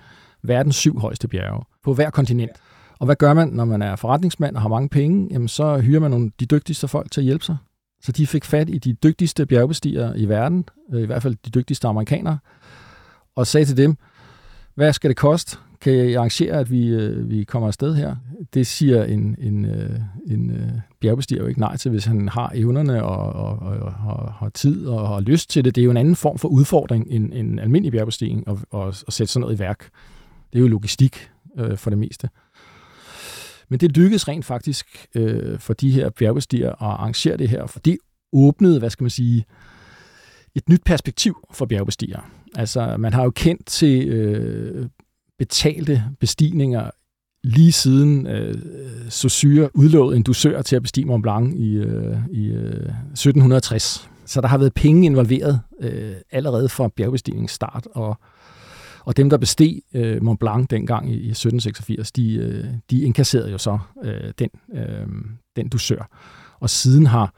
[0.42, 2.50] verdens syv højeste bjerge på hver kontinent.
[2.98, 5.28] Og hvad gør man, når man er forretningsmand og har mange penge?
[5.30, 7.56] Jamen, så hyrer man nogle de dygtigste folk til at hjælpe sig.
[8.02, 11.50] Så de fik fat i de dygtigste bjergbestigere i verden, øh, i hvert fald de
[11.50, 12.38] dygtigste amerikanere,
[13.36, 13.96] og sagde til dem,
[14.74, 15.56] hvad skal det koste?
[15.80, 18.16] Kan jeg arrangere, at vi, øh, vi kommer afsted her?
[18.54, 20.68] Det siger en, en, øh, en øh,
[21.00, 24.86] bjergbestiger jo ikke nej til, hvis han har evnerne og, og, og, og har tid
[24.86, 25.74] og har lyst til det.
[25.74, 29.12] Det er jo en anden form for udfordring end en almindelig bjergbestigning at, at, at
[29.12, 29.88] sætte sådan noget i værk.
[30.52, 32.28] Det er jo logistik øh, for det meste.
[33.68, 37.80] Men det lykkedes rent faktisk øh, for de her bjergbestiger at arrangere det her, for
[37.80, 37.98] det
[38.32, 39.44] åbnede, hvad skal man sige,
[40.54, 42.22] et nyt perspektiv for bjergbestigere.
[42.56, 44.88] Altså, man har jo kendt til øh,
[45.38, 46.90] betalte bestigninger
[47.44, 48.54] lige siden øh,
[49.08, 54.10] Saussure udlovede en dusør til at bestige Mont Blanc i, øh, i øh, 1760.
[54.26, 58.16] Så der har været penge involveret øh, allerede fra bjergbestigningens start, og
[59.04, 63.50] Og dem, der besteg øh, Mont Blanc dengang i, i 1786, de, øh, de inkasserede
[63.50, 65.06] jo så øh, den, øh,
[65.56, 66.08] den dusør.
[66.60, 67.34] Og siden har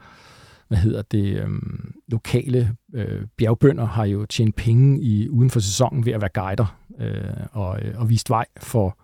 [0.67, 1.49] hvad hedder det, øh,
[2.07, 6.80] lokale øh, bjergbønder har jo tjent penge i, uden for sæsonen ved at være guider
[7.01, 8.97] øh, og, øh, og vist vej for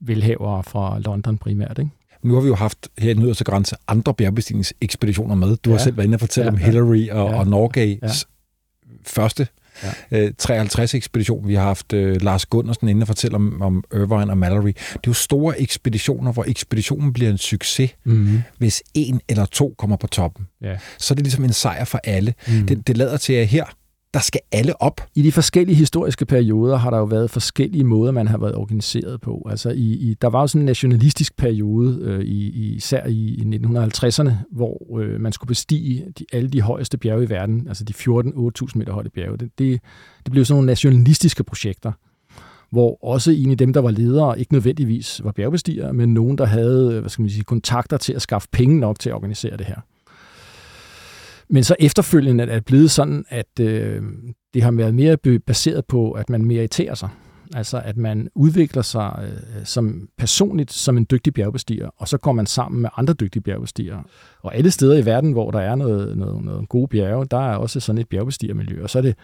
[0.00, 1.78] velhavere fra London primært.
[1.78, 1.90] Ikke?
[2.22, 5.56] Nu har vi jo haft her i Nyderste Grænse andre bjergbestigningsekspeditioner med.
[5.56, 5.76] Du ja.
[5.76, 7.38] har selv været inde og fortælle ja, om Hillary og, ja.
[7.38, 8.08] og Norgays ja.
[9.06, 9.46] første
[9.82, 10.18] ja.
[10.18, 11.48] øh, 53-ekspedition.
[11.48, 14.66] Vi har haft øh, Lars Gundersen inde og fortælle om, om Irvine og Mallory.
[14.66, 18.42] Det er jo store ekspeditioner, hvor ekspeditionen bliver en succes, mm-hmm.
[18.58, 20.46] hvis en eller to kommer på toppen.
[20.62, 20.76] Ja.
[20.98, 22.34] Så er det ligesom en sejr for alle.
[22.48, 22.66] Mm.
[22.66, 23.64] Det, det lader til, at her
[24.14, 25.00] der skal alle op.
[25.14, 29.20] I de forskellige historiske perioder har der jo været forskellige måder, man har været organiseret
[29.20, 29.46] på.
[29.50, 33.56] Altså i, i, der var jo sådan en nationalistisk periode, øh, i, især i, i
[33.56, 37.92] 1950'erne, hvor øh, man skulle bestige de, alle de højeste bjerge i verden, altså de
[37.92, 39.36] 14-8.000 meter høje bjerge.
[39.36, 39.80] Det, det,
[40.24, 41.92] det blev sådan nogle nationalistiske projekter,
[42.70, 46.44] hvor også en af dem, der var ledere, ikke nødvendigvis var bjergbestigere, men nogen, der
[46.44, 49.56] havde øh, hvad skal man sige, kontakter til at skaffe penge nok til at organisere
[49.56, 49.80] det her.
[51.48, 54.02] Men så efterfølgende er det blevet sådan, at øh,
[54.54, 57.08] det har været mere baseret på, at man meriterer sig.
[57.54, 62.32] Altså at man udvikler sig øh, som personligt som en dygtig bjergbestiger, og så går
[62.32, 64.02] man sammen med andre dygtige bjergbestigere.
[64.42, 67.56] Og alle steder i verden, hvor der er noget, noget, noget gode bjerge, der er
[67.56, 68.82] også sådan et bjergbestigermiljø.
[68.82, 69.14] Og så er det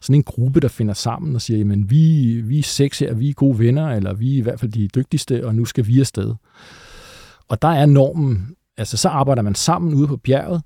[0.00, 3.28] sådan en gruppe, der finder sammen og siger, jamen vi, vi er seks her, vi
[3.28, 6.00] er gode venner, eller vi er i hvert fald de dygtigste, og nu skal vi
[6.00, 6.34] afsted.
[7.48, 10.62] Og der er normen, altså så arbejder man sammen ude på bjerget,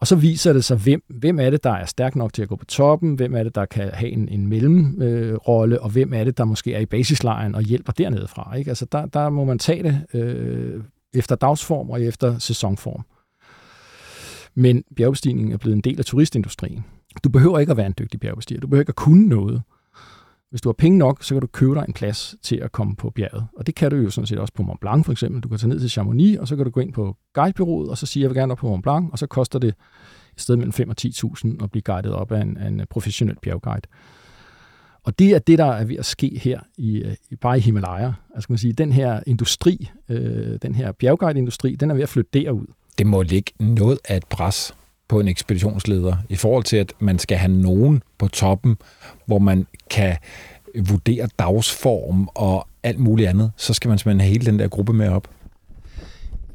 [0.00, 2.48] og så viser det sig, hvem, hvem er det, der er stærk nok til at
[2.48, 6.12] gå på toppen, hvem er det, der kan have en, en mellemrolle, øh, og hvem
[6.12, 8.54] er det, der måske er i basislejen og hjælper dernede fra.
[8.54, 8.70] Ikke?
[8.70, 10.82] Altså der, der må man tage det øh,
[11.14, 13.04] efter dagsform og efter sæsonform.
[14.54, 16.84] Men bjergbestigningen er blevet en del af turistindustrien.
[17.24, 18.60] Du behøver ikke at være en dygtig bjergbestiger.
[18.60, 19.62] Du behøver ikke at kunne noget.
[20.50, 22.96] Hvis du har penge nok, så kan du købe dig en plads til at komme
[22.96, 23.46] på bjerget.
[23.56, 25.42] Og det kan du jo sådan set også på Mont Blanc for eksempel.
[25.42, 27.98] Du kan tage ned til Chamonix, og så kan du gå ind på guidebyrået, og
[27.98, 30.56] så sige, jeg vil gerne op på Mont Blanc, og så koster det et sted
[30.56, 33.86] mellem 5 og 10.000 at blive guidet op af en, af en øh, professionel bjergguide.
[35.04, 37.60] Og det er det, der er ved at ske her, i, øh, i bare i
[37.60, 38.12] Himalaya.
[38.34, 42.30] Altså man sige, den her industri, øh, den her bjergguide-industri, den er ved at flytte
[42.32, 42.66] derud.
[42.98, 44.74] Det må ligge noget af et pres
[45.10, 48.76] på en ekspeditionsleder i forhold til, at man skal have nogen på toppen,
[49.26, 50.16] hvor man kan
[50.78, 54.92] vurdere dagsform og alt muligt andet, så skal man simpelthen have hele den der gruppe
[54.92, 55.28] med op.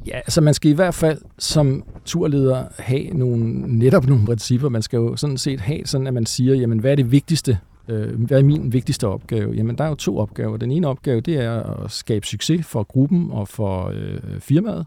[0.08, 4.70] Ja, altså man skal i hvert fald som turleder have nogle, netop nogle principper.
[4.70, 7.60] Man skal jo sådan set have sådan, at man siger, jamen hvad er det vigtigste?
[7.88, 9.54] Øh, hvad er min vigtigste opgave?
[9.54, 10.58] Jamen der er jo to opgaver.
[10.58, 14.86] Den ene opgave, det er at skabe succes for gruppen og for øh, firmaet.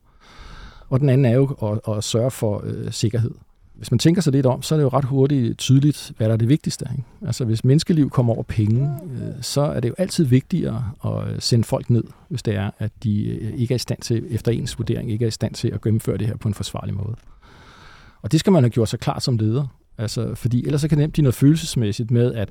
[0.89, 1.47] Og den anden er jo
[1.87, 3.31] at, at sørge for øh, sikkerhed
[3.79, 6.33] hvis man tænker sig lidt om, så er det jo ret hurtigt tydeligt, hvad der
[6.33, 6.85] er det vigtigste.
[6.93, 7.05] Ikke?
[7.27, 11.41] Altså hvis menneskeliv kommer over penge, øh, så er det jo altid vigtigere at øh,
[11.41, 14.53] sende folk ned, hvis det er, at de øh, ikke er i stand til, efter
[14.53, 17.15] ens vurdering, ikke er i stand til at gennemføre det her på en forsvarlig måde.
[18.23, 19.67] Og det skal man have gjort sig klart som leder.
[19.99, 22.49] Altså, fordi ellers så kan det nemt blive noget følelsesmæssigt med, at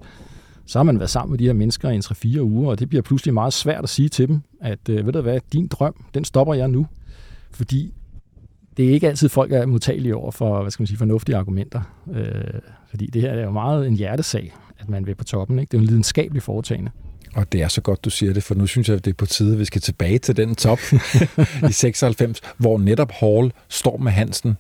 [0.66, 2.90] så har man været sammen med de her mennesker i en 3-4 uger, og det
[2.90, 6.06] bliver pludselig meget svært at sige til dem, at øh, ved du hvad, din drøm,
[6.14, 6.88] den stopper jeg nu.
[7.52, 7.94] Fordi
[8.78, 11.82] det er ikke altid, folk er modtagelige over for hvad skal man sige, fornuftige argumenter.
[12.14, 15.60] Øh, fordi det her er jo meget en hjertesag, at man vil på toppen.
[15.60, 15.72] Ikke?
[15.72, 16.92] Det er jo en lidenskabelig foretagende.
[17.36, 19.16] Og det er så godt, du siger det, for nu synes jeg, at det er
[19.16, 20.80] på tide, at vi skal tilbage til den top
[21.70, 24.58] i 96, hvor netop Hall står med Hansen.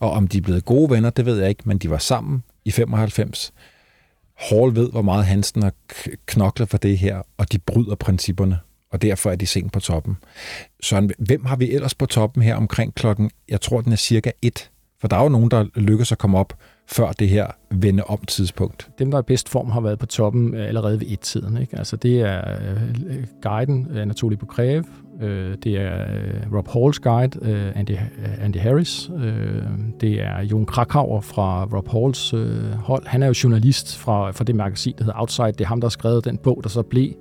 [0.00, 2.42] Og om de er blevet gode venner, det ved jeg ikke, men de var sammen
[2.64, 3.52] i 95.
[4.34, 5.72] Hall ved, hvor meget Hansen har
[6.26, 8.58] knoklet for det her, og de bryder principperne
[8.90, 10.16] og derfor er de sent på toppen.
[10.82, 14.30] Så hvem har vi ellers på toppen her omkring klokken, jeg tror den er cirka
[14.42, 14.70] 1,
[15.00, 16.52] for der er jo nogen, der lykkes at komme op
[16.86, 18.88] før det her vende om tidspunkt.
[18.98, 21.56] Dem, der er bedst form, har været på toppen allerede ved et-tiden.
[21.56, 21.78] Ikke?
[21.78, 24.84] Altså, det er øh, guiden øh, Anatoly Bukrev,
[25.22, 29.62] øh, det er øh, Rob Halls guide, øh, Andy, øh, Andy Harris, øh,
[30.00, 33.06] det er Jon Krakauer fra Rob Halls øh, hold.
[33.06, 35.52] Han er jo journalist fra, fra det magasin, der hedder Outside.
[35.52, 37.12] Det er ham, der har skrevet den bog, der så blev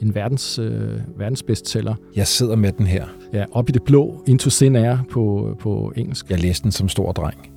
[0.00, 1.94] en verdens, uh, verdensbestseller.
[2.16, 3.06] Jeg sidder med den her.
[3.32, 6.30] Ja, op i det blå, Into Sin Air på, på engelsk.
[6.30, 7.52] Jeg læste den som stor dreng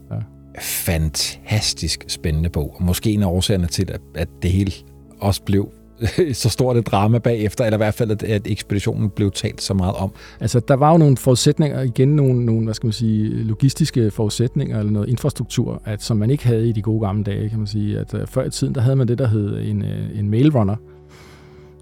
[0.61, 2.75] fantastisk spændende bog.
[2.75, 4.71] Og måske en af årsagerne til, at, at det hele
[5.19, 5.69] også blev
[6.33, 9.73] så stort et drama bagefter, eller i hvert fald, at, at ekspeditionen blev talt så
[9.73, 10.11] meget om.
[10.39, 14.79] Altså, der var jo nogle forudsætninger, igen nogle, nogle hvad skal man sige, logistiske forudsætninger,
[14.79, 17.67] eller noget infrastruktur, at, som man ikke havde i de gode gamle dage, kan man
[17.67, 17.99] sige.
[17.99, 20.75] At uh, før i tiden, der havde man det, der hed en, uh, en mailrunner,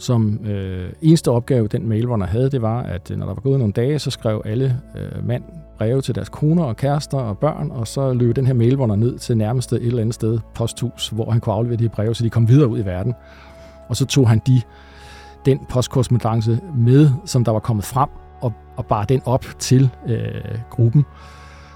[0.04, 3.74] som øh, eneste opgave, den mailrunner havde, det var, at når der var gået nogle
[3.74, 5.44] dage, så skrev alle øh, mand
[5.78, 9.20] breve til deres koner og kærester og børn, og så løb den her mailrunner ned
[9.20, 12.30] til nærmeste et eller andet sted, posthus, hvor han kunne aflevere de breve, så de
[12.30, 13.14] kom videre ud i verden.
[13.90, 14.62] Og så tog han de,
[15.46, 18.10] den postkorrespondance med, som der var kommet frem,
[18.42, 21.06] og, og bar den op til øh, gruppen,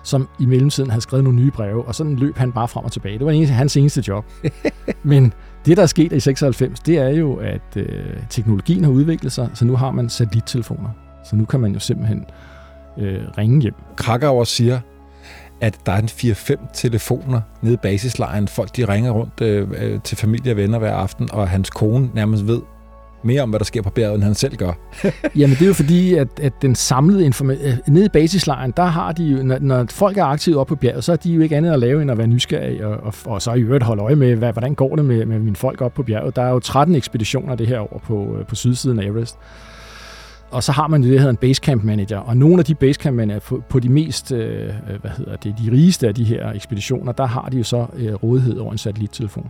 [0.03, 2.91] som i mellemtiden havde skrevet nogle nye breve, og sådan løb han bare frem og
[2.91, 3.17] tilbage.
[3.17, 4.25] Det var hans eneste job.
[5.03, 5.33] Men
[5.65, 7.89] det, der er sket i 96, det er jo, at øh,
[8.29, 10.89] teknologien har udviklet sig, så nu har man satellittelefoner.
[11.23, 12.25] Så nu kan man jo simpelthen
[12.97, 13.73] øh, ringe hjem.
[13.95, 14.79] Krakauer siger,
[15.61, 18.47] at der er en 4-5 telefoner nede i basislejren.
[18.47, 22.09] Folk de ringer rundt øh, øh, til familie og venner hver aften, og hans kone
[22.13, 22.61] nærmest ved
[23.27, 24.71] mere om, hvad der sker på bjerget, end han selv gør.
[25.39, 27.65] Jamen det er jo fordi, at, at den samlede information...
[27.65, 29.43] Øh, nede i basislejren, der har de jo...
[29.43, 31.79] Når, når folk er aktive oppe på bjerget, så er de jo ikke andet at
[31.79, 34.51] lave, end at være nysgerrige, og, og, og så i øvrigt holde øje med, hvad,
[34.51, 36.35] hvordan går det med, med mine folk oppe på bjerget.
[36.35, 39.37] Der er jo 13 ekspeditioner det her år på, øh, på sydsiden af Everest.
[40.51, 43.17] Og så har man det, der hedder en basecamp manager, og nogle af de basecamp
[43.17, 46.51] manager på, på de mest, øh, øh, hvad hedder det, de rigeste af de her
[46.51, 49.49] ekspeditioner, der har de jo så øh, rådighed over en satellittelefon.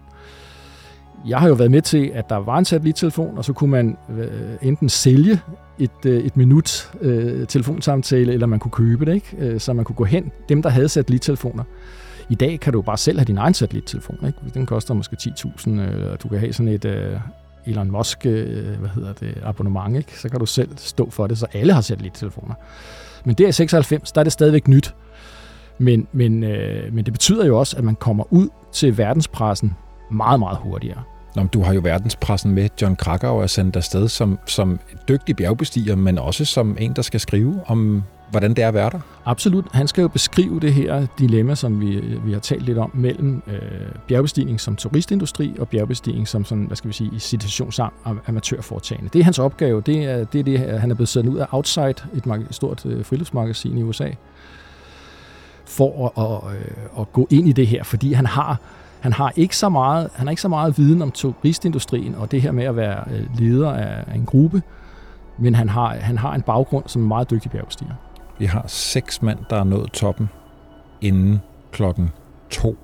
[1.25, 3.97] Jeg har jo været med til, at der var en satellittelefon, og så kunne man
[4.17, 4.27] øh,
[4.61, 5.39] enten sælge
[5.79, 9.37] et, øh, et minut øh, telefonsamtale, eller man kunne købe det, ikke?
[9.39, 11.63] Øh, så man kunne gå hen, dem der havde satellittelefoner.
[12.29, 14.17] I dag kan du bare selv have din egen satellittelefon.
[14.27, 14.39] Ikke?
[14.53, 17.19] Den koster måske 10.000, øh, og du kan have sådan et, øh,
[17.65, 20.19] Elon Musk øh, hvad hedder det, abonnement, ikke?
[20.19, 22.53] så kan du selv stå for det, så alle har satellittelefoner.
[23.25, 24.95] Men der i 96, der er det stadigvæk nyt.
[25.77, 29.75] Men, men, øh, men det betyder jo også, at man kommer ud til verdenspressen
[30.09, 31.01] meget, meget hurtigere.
[31.35, 32.69] Nå, du har jo verdenspressen med.
[32.81, 37.19] John Krakauer er sendt afsted som, som dygtig bjergbestiger, men også som en, der skal
[37.19, 38.99] skrive om hvordan det er at være der?
[39.25, 39.65] Absolut.
[39.71, 43.43] Han skal jo beskrive det her dilemma, som vi, vi har talt lidt om, mellem
[43.47, 43.61] øh,
[44.07, 47.91] bjergbestigning som turistindustri og bjergbestigning som sådan, hvad skal vi sige, i situationsam
[48.27, 49.09] amatørforetagende.
[49.13, 49.81] Det er hans opgave.
[49.81, 53.05] Det er det, er det han er blevet sendt ud af Outside, et stort øh,
[53.05, 54.09] friluftsmagasin i USA,
[55.65, 58.59] for at, at, at, øh, at gå ind i det her, fordi han har
[58.99, 62.41] han har ikke så meget, han har ikke så meget viden om turistindustrien og det
[62.41, 64.61] her med at være øh, leder af en gruppe,
[65.39, 67.93] men han har, han har en baggrund som en meget dygtig bjergbestiger.
[68.39, 70.29] Vi har seks mand, der er nået toppen
[71.01, 71.39] inden
[71.71, 72.09] klokken
[72.49, 72.77] to.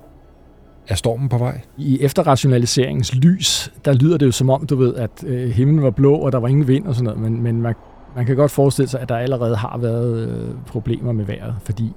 [0.88, 1.60] Er stormen på vej?
[1.76, 5.90] I efterrationaliseringens lys, der lyder det jo som om, du ved, at øh, himlen var
[5.90, 7.74] blå, og der var ingen vind og sådan noget, men, men man,
[8.16, 11.92] man kan godt forestille sig, at der allerede har været øh, problemer med vejret, fordi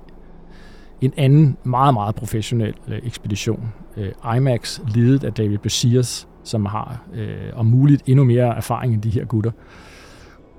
[1.02, 7.02] en anden meget, meget professionel øh, ekspedition, øh, IMAX, ledet af David Bessiers, som har
[7.14, 9.52] øh, om muligt endnu mere erfaring end de her gutter,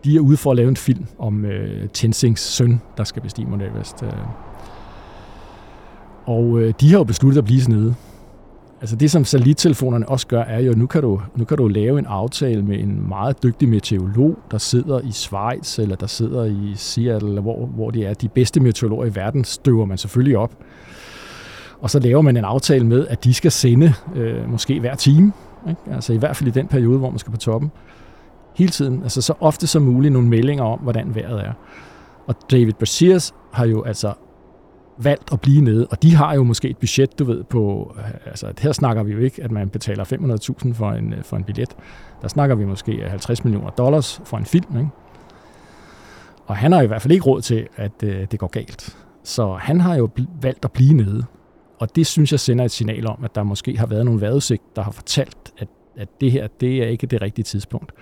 [0.04, 3.46] de er ude for at lave en film om øh, Tenzings søn, der skal bestige
[3.46, 4.02] Mount Everest.
[4.02, 4.12] Øh.
[6.26, 7.94] Og øh, de har jo besluttet at blive sådan nede.
[8.80, 11.68] Altså det, som satellittelefonerne også gør, er jo, at nu kan, du, nu kan du
[11.68, 16.44] lave en aftale med en meget dygtig meteorolog, der sidder i Schweiz, eller der sidder
[16.44, 18.14] i Seattle, eller hvor, hvor det er.
[18.14, 20.52] De bedste meteorologer i verden støver man selvfølgelig op.
[21.80, 25.32] Og så laver man en aftale med, at de skal sende øh, måske hver time.
[25.68, 25.80] Ikke?
[25.92, 27.70] Altså i hvert fald i den periode, hvor man skal på toppen
[28.54, 31.52] hele tiden, altså så ofte som muligt, nogle meldinger om, hvordan vejret er.
[32.26, 34.12] Og David Brasiers har jo altså
[34.98, 38.10] valgt at blive nede, og de har jo måske et budget, du ved, på, øh,
[38.26, 41.44] altså her snakker vi jo ikke, at man betaler 500.000 for en, øh, for en
[41.44, 41.76] billet.
[42.22, 44.90] Der snakker vi måske 50 millioner dollars for en film, ikke?
[46.46, 48.96] Og han har i hvert fald ikke råd til, at øh, det går galt.
[49.24, 50.10] Så han har jo
[50.42, 51.24] valgt at blive nede.
[51.78, 54.76] Og det synes jeg sender et signal om, at der måske har været nogle vejrudsigt,
[54.76, 57.92] der har fortalt, at, at det her, det er ikke det rigtige tidspunkt.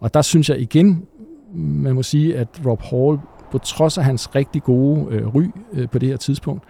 [0.00, 1.06] Og der synes jeg igen,
[1.54, 3.18] man må sige, at Rob Hall,
[3.50, 6.64] på trods af hans rigtig gode øh, ry øh, på det her tidspunkt,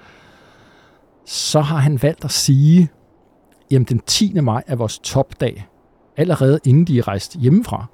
[1.24, 2.88] så har han valgt at sige,
[3.70, 4.40] jamen den 10.
[4.40, 5.66] maj er vores topdag,
[6.16, 7.86] allerede inden de er rejst hjemmefra.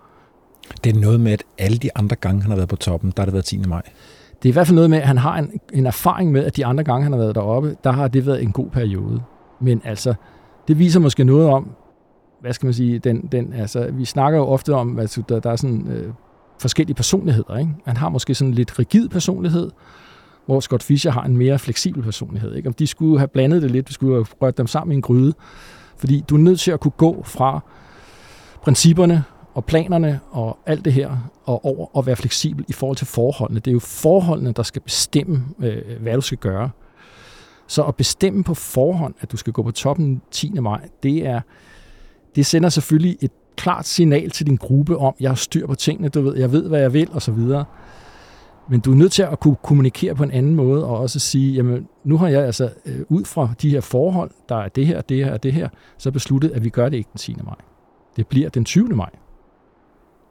[0.84, 3.22] Det er noget med, at alle de andre gange, han har været på toppen, der
[3.22, 3.58] har det været 10.
[3.58, 3.82] maj.
[4.42, 6.56] Det er i hvert fald noget med, at han har en, en erfaring med, at
[6.56, 9.22] de andre gange, han har været deroppe, der har det været en god periode.
[9.60, 10.14] Men altså,
[10.68, 11.70] det viser måske noget om,
[12.40, 15.50] hvad skal man sige, den, den, altså, vi snakker jo ofte om, at der, der
[15.50, 16.12] er sådan øh,
[16.64, 17.58] forskellige personligheder.
[17.58, 17.70] Ikke?
[17.84, 19.70] Han har måske sådan en lidt rigid personlighed,
[20.46, 22.54] hvor Scott Fischer har en mere fleksibel personlighed.
[22.54, 22.68] Ikke?
[22.68, 25.02] Om de skulle have blandet det lidt, vi skulle have rørt dem sammen i en
[25.02, 25.34] gryde.
[25.96, 27.60] Fordi du er nødt til at kunne gå fra
[28.62, 33.06] principperne og planerne og alt det her, og over og være fleksibel i forhold til
[33.06, 33.60] forholdene.
[33.60, 36.70] Det er jo forholdene, der skal bestemme, øh, hvad du skal gøre.
[37.66, 40.50] Så at bestemme på forhånd, at du skal gå på toppen 10.
[40.60, 41.40] maj, det er,
[42.36, 46.22] det sender selvfølgelig et klart signal til din gruppe om, jeg styr på tingene, du
[46.22, 47.64] ved, jeg ved, hvad jeg vil, og så videre.
[48.68, 51.52] Men du er nødt til at kunne kommunikere på en anden måde, og også sige,
[51.52, 55.00] jamen, nu har jeg altså øh, ud fra de her forhold, der er det her,
[55.00, 57.36] det her og det her, så besluttet, at vi gør det ikke den 10.
[57.44, 57.56] maj.
[58.16, 58.88] Det bliver den 20.
[58.88, 59.10] maj.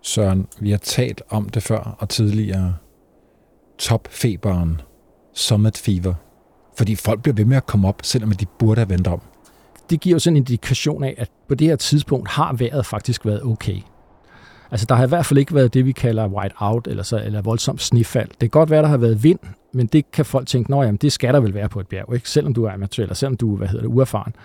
[0.01, 2.75] Søren, vi har talt om det før og tidligere.
[3.77, 4.81] Topfeberen,
[5.33, 6.13] summit fever.
[6.77, 9.21] Fordi folk bliver ved med at komme op, selvom de burde have vendt om
[9.93, 13.25] det giver jo sådan en indikation af, at på det her tidspunkt har vejret faktisk
[13.25, 13.77] været okay.
[14.71, 17.21] Altså, der har i hvert fald ikke været det, vi kalder white out, eller, så,
[17.25, 18.29] eller voldsomt snifald.
[18.29, 19.39] Det kan godt være, der har været vind,
[19.73, 22.13] men det kan folk tænke, nå jamen, det skal der vel være på et bjerg,
[22.13, 22.29] ikke?
[22.29, 24.35] selvom du er amatør, eller selvom du hvad hedder det, uerfaren.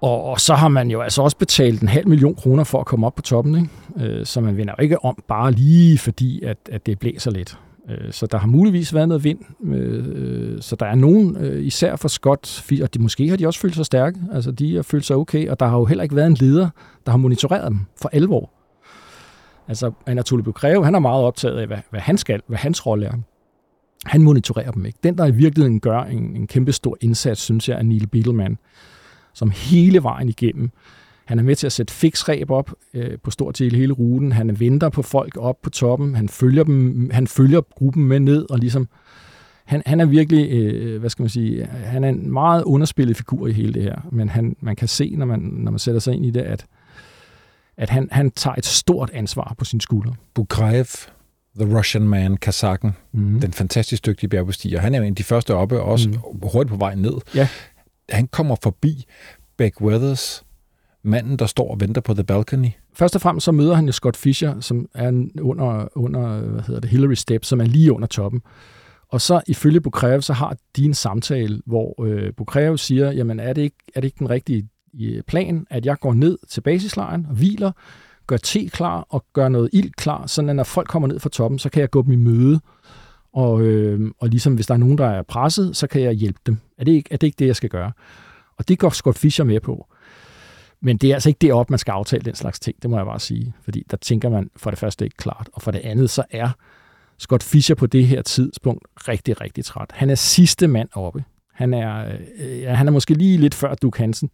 [0.00, 2.86] Og, og så har man jo altså også betalt en halv million kroner for at
[2.86, 3.54] komme op på toppen,
[3.96, 4.08] ikke?
[4.08, 7.58] Øh, så man vinder jo ikke om bare lige fordi, at, at det blæser lidt.
[7.90, 9.38] Øh, så der har muligvis været noget vind.
[9.64, 13.60] Øh, øh, så der er nogen, især for Scott, og de, måske har de også
[13.60, 14.18] følt sig stærke.
[14.32, 16.68] Altså, de har følt sig okay, og der har jo heller ikke været en leder,
[17.06, 18.50] der har monitoreret dem for alvor.
[19.68, 23.06] Altså, Anatoly Bukreve, han er meget optaget af, hvad, hvad han skal, hvad hans rolle
[23.06, 23.12] er.
[24.06, 24.98] Han monitorerer dem ikke.
[25.02, 28.58] Den, der i virkeligheden gør en, en kæmpe stor indsats, synes jeg, er Neil Beetleman,
[29.34, 30.70] som hele vejen igennem
[31.26, 34.32] han er med til at sætte fiksræb op øh, på stort til hele ruten.
[34.32, 36.14] Han venter på folk op på toppen.
[36.14, 38.88] Han følger, dem, han følger gruppen med ned og ligesom...
[39.64, 43.46] Han, han er virkelig, øh, hvad skal man sige, han er en meget underspillet figur
[43.46, 43.96] i hele det her.
[44.12, 46.66] Men han, man kan se, når man, når man sætter sig ind i det, at,
[47.76, 50.14] at han, han tager et stort ansvar på sine skuldre.
[50.34, 50.84] Bukrev,
[51.60, 53.40] The Russian Man, Kazakken, mm.
[53.40, 54.80] den fantastisk dygtige bjergbestiger.
[54.80, 56.16] Han er jo en af de første oppe, og også mm.
[56.42, 57.14] hurtigt på vej ned.
[57.34, 57.48] Ja.
[58.08, 59.04] Han kommer forbi
[59.56, 60.44] Beck Weathers,
[61.06, 62.68] manden, der står og venter på The Balcony?
[62.94, 66.80] Først og fremmest så møder han jo Scott Fisher, som er under, under hvad hedder
[66.80, 68.42] det, Hillary Step, som er lige under toppen.
[69.08, 73.52] Og så ifølge Bukrev, så har de en samtale, hvor øh, Bukrev siger, jamen er
[73.52, 74.68] det, ikke, er det ikke den rigtige
[75.00, 77.72] øh, plan, at jeg går ned til basislejren og hviler,
[78.26, 81.58] gør te klar og gør noget ild klar, så når folk kommer ned fra toppen,
[81.58, 82.60] så kan jeg gå dem i møde.
[83.32, 86.40] Og, øh, og ligesom hvis der er nogen, der er presset, så kan jeg hjælpe
[86.46, 86.58] dem.
[86.78, 87.92] Er det ikke, er det, ikke det, jeg skal gøre?
[88.58, 89.86] Og det går Scott Fisher med på.
[90.80, 93.06] Men det er altså ikke deroppe, man skal aftale den slags ting, det må jeg
[93.06, 93.54] bare sige.
[93.62, 96.50] Fordi der tænker man for det første ikke klart, og for det andet, så er
[97.18, 99.92] Scott Fischer på det her tidspunkt rigtig, rigtig træt.
[99.92, 101.24] Han er sidste mand oppe.
[101.54, 104.30] Han er, øh, ja, han er måske lige lidt før Duke Hansen,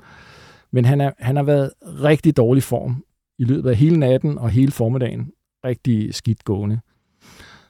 [0.70, 3.04] men han, er, han har været rigtig dårlig form
[3.38, 5.30] i løbet af hele natten og hele formiddagen.
[5.64, 6.80] Rigtig skidt gående.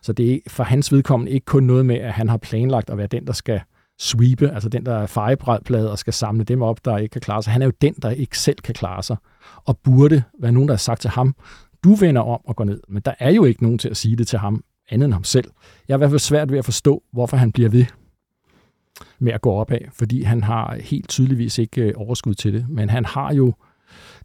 [0.03, 2.99] Så det er for hans vedkommende ikke kun noget med, at han har planlagt at
[2.99, 3.61] være den, der skal
[4.03, 7.43] sweepe, altså den, der er fejebredplade og skal samle dem op, der ikke kan klare
[7.43, 7.53] sig.
[7.53, 9.17] Han er jo den, der ikke selv kan klare sig,
[9.65, 11.35] og burde være nogen, der har sagt til ham,
[11.85, 12.81] du vender om og går ned.
[12.89, 15.25] Men der er jo ikke nogen til at sige det til ham, andet end ham
[15.25, 15.51] selv.
[15.89, 17.85] Jeg er i hvert fald svært ved at forstå, hvorfor han bliver ved
[19.19, 22.67] med at gå op af, fordi han har helt tydeligvis ikke øh, overskud til det,
[22.69, 23.55] men han har jo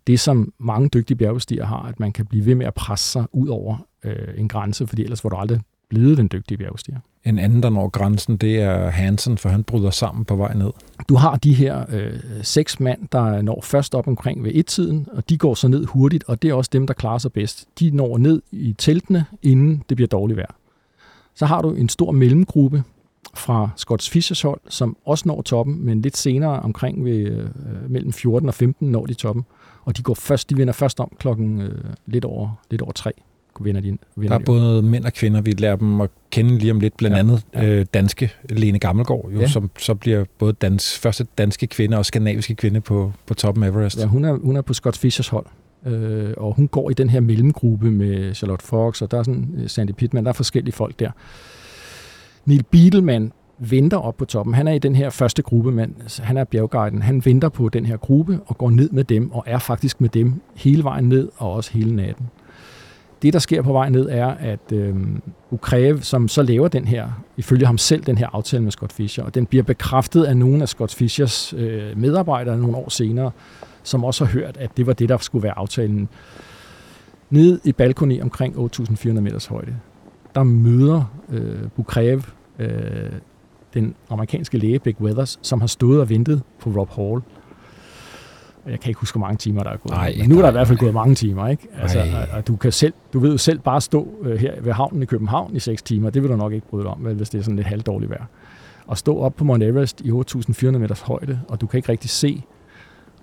[0.08, 3.26] det, som mange dygtige bjergbestiger har, at man kan blive ved med at presse sig
[3.32, 5.60] ud over øh, en grænse, fordi ellers får du aldrig
[5.90, 7.00] blevet den dygtige bjergstiger.
[7.26, 10.72] En anden, der når grænsen, det er Hansen, for han bryder sammen på vej ned.
[11.10, 15.30] Du har de her øh, seks mand, der når først op omkring ved et-tiden, og
[15.30, 17.68] de går så ned hurtigt, og det er også dem, der klarer sig bedst.
[17.80, 20.56] De når ned i teltene, inden det bliver dårligt vejr.
[21.36, 22.84] Så har du en stor mellemgruppe
[23.34, 27.50] fra Scotts Fishers hold, som også når toppen, men lidt senere omkring ved øh,
[27.90, 29.46] mellem 14 og 15 når de toppen.
[29.86, 33.12] Og de går først, de vinder først om klokken øh, lidt over lidt over tre
[33.62, 33.98] vinder de.
[34.16, 36.98] Vinder der er både mænd og kvinder, vi lærer dem at kende lige om lidt,
[36.98, 37.66] blandt ja, andet ja.
[37.66, 39.48] Øh, danske Lene Gammelgaard, jo, ja.
[39.48, 44.00] som så bliver både dans, første danske kvinde og skandinaviske kvinde på, på toppen Everest.
[44.00, 45.46] Ja, hun er, hun er på Scott Fishers hold,
[45.86, 49.50] øh, og hun går i den her mellemgruppe med Charlotte Fox, og der er sådan
[49.58, 51.12] øh, Sandy Pittman, der er forskellige folk der.
[52.46, 54.56] Neil Beetleman venter op på toppen.
[54.56, 57.02] Han er i den her første gruppe, men han er bjergguiden.
[57.02, 60.10] Han venter på den her gruppe og går ned med dem, og er faktisk med
[60.10, 62.26] dem hele vejen ned, og også hele natten.
[63.22, 64.96] Det, der sker på vej ned, er, at øh,
[65.52, 69.24] Ukraine, som så laver den her, ifølge ham selv, den her aftale med Scott Fischer,
[69.24, 73.32] og den bliver bekræftet af nogle af Scott Fischers øh, medarbejdere nogle år senere,
[73.84, 76.10] som også har hørt, at det var det, der skulle være aftalen.
[77.30, 79.76] Ned i balkoni omkring 8.400 meters højde,
[80.36, 82.22] der møder øh, Bukrev
[82.60, 82.70] øh,
[83.74, 87.22] den amerikanske læge Beck Weathers, som har stået og ventet på Rob Hall
[88.70, 89.98] jeg kan ikke huske, hvor mange timer der er gået.
[89.98, 91.68] Ej, men nu er der i hvert fald gået mange timer, ikke?
[91.82, 92.04] Altså,
[92.34, 95.06] og du, kan selv, du ved jo selv bare stå øh, her ved havnen i
[95.06, 96.10] København i 6 timer.
[96.10, 98.10] Det vil du nok ikke bryde dig om, vel, hvis det er sådan lidt halvdårligt
[98.10, 98.26] vejr.
[98.88, 102.10] Og stå op på Mount Everest i 8.400 meters højde, og du kan ikke rigtig
[102.10, 102.44] se,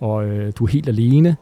[0.01, 1.37] og øh, du er helt alene.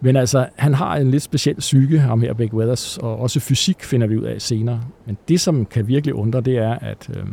[0.00, 3.84] Men altså, han har en lidt speciel psyke, ham her Beck Weathers, og også fysik
[3.84, 4.80] finder vi ud af senere.
[5.06, 7.24] Men det, som kan virkelig undre, det er, at øh,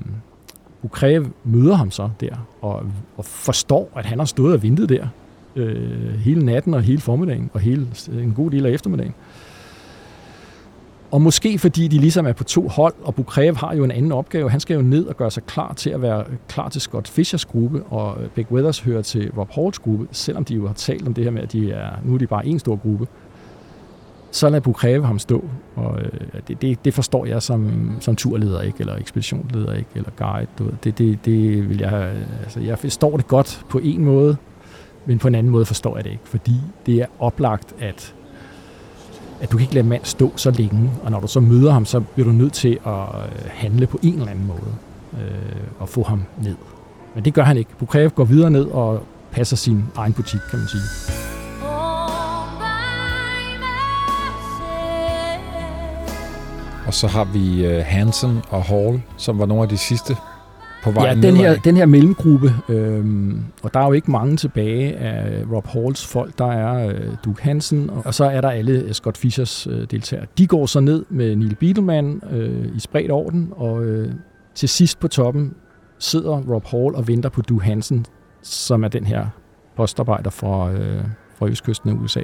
[0.84, 2.84] Ukrev møder ham så der, og,
[3.18, 5.08] og forstår, at han har stået og ventet der
[5.56, 9.14] øh, hele natten og hele formiddagen og hele øh, en god del af eftermiddagen.
[11.12, 14.12] Og måske fordi de ligesom er på to hold, og Bukrev har jo en anden
[14.12, 14.50] opgave.
[14.50, 17.08] Han skal jo ned og gøre sig klar til at være øh, klar til Scott
[17.08, 20.74] Fishers gruppe, og øh, Beck Weathers hører til Rob Halls gruppe, selvom de jo har
[20.74, 23.08] talt om det her med, at de er, nu er de bare en stor gruppe.
[24.32, 25.44] så lad Bukrev ham stå.
[25.76, 26.00] Og
[26.48, 30.48] det, det, det forstår jeg som, som turleder ikke, eller ekspeditionsleder ikke, eller guide.
[30.60, 30.74] Du ved.
[30.84, 32.12] Det, det, det vil jeg,
[32.44, 34.38] altså jeg forstår det godt på en måde,
[35.06, 38.16] men på en anden måde forstår jeg det ikke, fordi det er oplagt, at
[39.42, 41.86] at du kan ikke lade mand stå så længe, og når du så møder ham,
[41.86, 44.76] så bliver du nødt til at øh, handle på en eller anden måde
[45.14, 46.56] øh, og få ham ned.
[47.16, 47.70] Men det gør han ikke.
[47.80, 50.82] Bukrev går videre ned og passer sin egen butik, kan man sige.
[56.88, 60.18] Og så har vi øh, Hansen og Hall, som var nogle af de sidste
[60.86, 64.38] på vej Ja, den her, den her mellemgruppe, øhm, og der er jo ikke mange
[64.38, 66.38] tilbage af Rob Halls folk.
[66.38, 70.26] Der er øh, Duke Hansen, og, og så er der alle Scott Fishers øh, deltagere.
[70.38, 74.12] De går så ned med Neil Beetleman øh, i spredt orden, og øh,
[74.56, 75.54] til sidst på toppen
[76.00, 78.06] sidder Rob Hall og venter på Duke Hansen,
[78.42, 79.26] som er den her
[79.78, 81.04] postarbejder fra, øh,
[81.40, 82.22] fra østkysten af USA.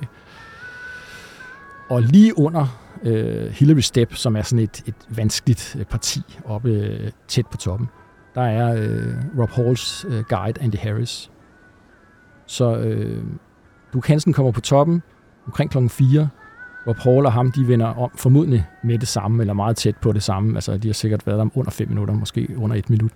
[1.90, 6.70] Og lige under øh, Hillary Step, som er sådan et, et vanskeligt øh, parti oppe
[6.70, 7.90] øh, tæt på toppen,
[8.36, 11.32] der er øh, Rob Halls øh, guide, Andy Harris.
[12.46, 13.24] Så øh,
[13.94, 15.04] Duke Hansen kommer på toppen
[15.46, 16.30] omkring klokken 4.
[16.88, 20.12] Rob Hall og ham, de vender om formodentlig med det samme, eller meget tæt på
[20.12, 20.56] det samme.
[20.56, 23.12] Altså, de har sikkert været der under 5 minutter, måske under et minut.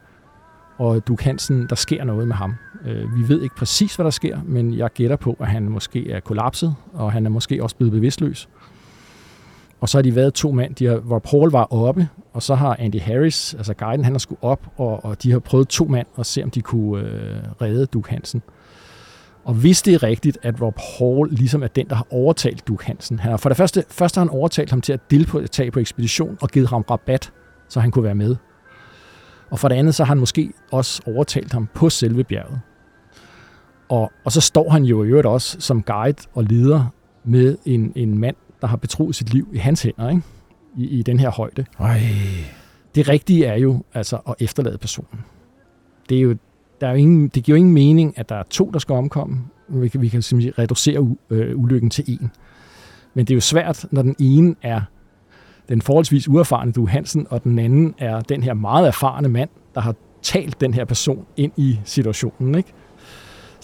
[0.77, 2.55] Og Duke Hansen, der sker noget med ham.
[2.85, 6.11] Øh, vi ved ikke præcis, hvad der sker, men jeg gætter på, at han måske
[6.11, 8.49] er kollapset, og han er måske også blevet bevidstløs.
[9.85, 12.55] Og så har de været to mænd, de har, hvor Paul var oppe, og så
[12.55, 15.85] har Andy Harris, altså guiden, han har skulle op, og, og de har prøvet to
[15.85, 18.41] mænd at se, om de kunne øh, redde Duke Hansen.
[19.43, 22.85] Og hvis det er rigtigt, at Rob Hall ligesom er den, der har overtalt Duke
[22.85, 23.19] Hansen.
[23.19, 26.37] Han har, for det første, først har han overtalt ham til at deltage på ekspedition
[26.41, 27.31] og givet ham rabat,
[27.69, 28.35] så han kunne være med.
[29.51, 32.61] Og for det andet, så har han måske også overtalt ham på selve bjerget.
[33.89, 36.85] Og, og så står han jo i øvrigt også som guide og leder
[37.23, 38.35] med en, en mand,
[38.65, 40.21] der har betroet sit liv i hans hænder, ikke?
[40.77, 41.65] I, i den her højde.
[41.79, 42.01] Ej.
[42.95, 45.19] Det rigtige er jo altså at efterlade personen.
[46.09, 46.35] Det, er jo,
[46.81, 48.95] der er jo ingen, det giver jo ingen mening, at der er to, der skal
[48.95, 49.37] omkomme.
[49.67, 52.31] Vi kan, vi kan simpelthen reducere u, øh, ulykken til en.
[53.13, 54.81] Men det er jo svært, når den ene er
[55.69, 59.81] den forholdsvis uerfarne Du Hansen, og den anden er den her meget erfarne mand, der
[59.81, 62.55] har talt den her person ind i situationen.
[62.55, 62.73] Ikke?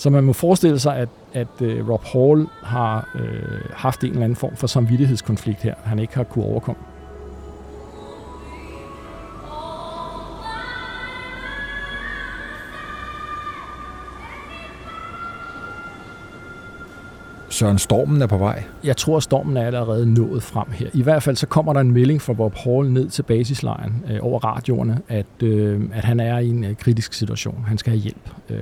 [0.01, 4.23] Så man må forestille sig, at, at øh, Rob Hall har øh, haft en eller
[4.23, 6.81] anden form for samvittighedskonflikt her, han ikke har kunne overkomme.
[17.61, 18.63] Søren Stormen er på vej.
[18.83, 20.87] Jeg tror, at stormen er allerede nået frem her.
[20.93, 24.19] I hvert fald så kommer der en melding fra Bob Hall ned til basislejren øh,
[24.21, 27.65] over radioerne, at, øh, at han er i en øh, kritisk situation.
[27.67, 28.29] Han skal have hjælp.
[28.49, 28.57] Øh.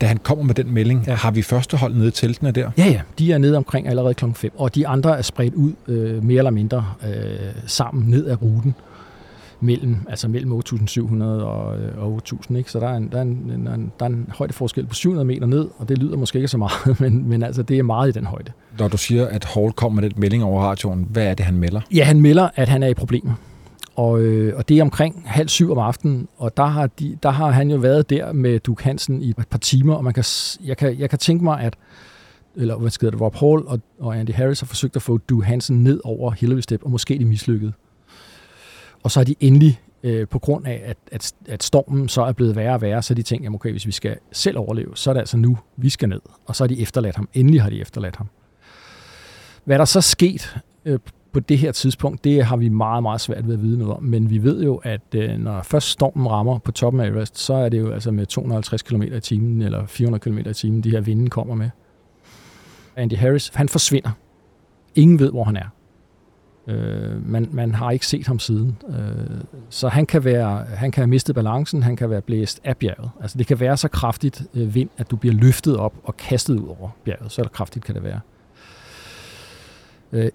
[0.00, 1.14] Da han kommer med den melding, ja.
[1.14, 2.70] har vi første hold nede i teltene der?
[2.78, 3.00] Ja, ja.
[3.18, 6.38] De er nede omkring allerede klokken 5, og de andre er spredt ud øh, mere
[6.38, 7.12] eller mindre øh,
[7.66, 8.74] sammen ned ad ruten
[9.60, 12.56] mellem, altså mellem 8.700 og, øh, og 8.000.
[12.56, 12.70] Ikke?
[12.70, 15.46] Så der er, en, der, er en, en, der er en højdeforskel på 700 meter
[15.46, 18.12] ned, og det lyder måske ikke så meget, men, men altså, det er meget i
[18.12, 18.52] den højde.
[18.78, 21.58] Når du siger, at Hall kommer med den melding over radioen, hvad er det, han
[21.58, 21.80] melder?
[21.94, 23.34] Ja, han melder, at han er i problemer.
[23.96, 27.30] Og, øh, og det er omkring halv syv om aftenen, og der har, de, der
[27.30, 30.24] har han jo været der med Duke Hansen i et par timer, og man kan,
[30.64, 31.74] jeg, kan, jeg kan tænke mig, at
[32.56, 35.46] eller hvad skal det, Rob Hall og, og Andy Harris har forsøgt at få Duke
[35.46, 37.72] Hansen ned over Hillary Step, og måske de mislykkede.
[39.06, 42.32] Og så er de endelig, øh, på grund af, at, at, at stormen så er
[42.32, 45.10] blevet værre og værre, så de tænker, jamen okay, hvis vi skal selv overleve, så
[45.10, 46.20] er det altså nu, vi skal ned.
[46.46, 47.28] Og så har de efterladt ham.
[47.34, 48.28] Endelig har de efterladt ham.
[49.64, 50.98] Hvad der så sket øh,
[51.32, 54.02] på det her tidspunkt, det har vi meget, meget svært ved at vide noget om.
[54.02, 57.54] Men vi ved jo, at øh, når først stormen rammer på toppen af Everest, så
[57.54, 60.90] er det jo altså med 250 km i timen eller 400 km i timen, de
[60.90, 61.70] her vinden kommer med.
[62.96, 64.10] Andy Harris, han forsvinder.
[64.94, 65.75] Ingen ved, hvor han er.
[66.66, 68.76] Øh, man, man har ikke set ham siden.
[68.88, 69.40] Øh,
[69.70, 73.10] så han kan, være, han kan have mistet balancen, han kan være blæst af bjerget.
[73.22, 76.54] Altså det kan være så kraftigt øh, vind, at du bliver løftet op og kastet
[76.54, 77.32] ud over bjerget.
[77.32, 78.20] Så kraftigt kan det være.
[80.12, 80.30] Øh,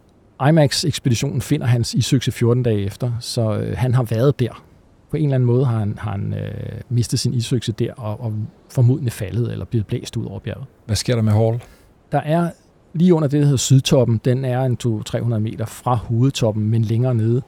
[0.49, 4.63] IMAX-ekspeditionen finder hans isøkse 14 dage efter, så øh, han har været der.
[5.09, 8.21] På en eller anden måde har han, har han øh, mistet sin isøkse der og,
[8.21, 8.33] og
[8.69, 10.65] formodentlig faldet eller blevet blæst ud over bjerget.
[10.85, 11.63] Hvad sker der med Hall?
[12.11, 12.49] Der er
[12.93, 17.15] lige under det, der hedder Sydtoppen, den er en 200-300 meter fra hovedtoppen, men længere
[17.15, 17.41] nede.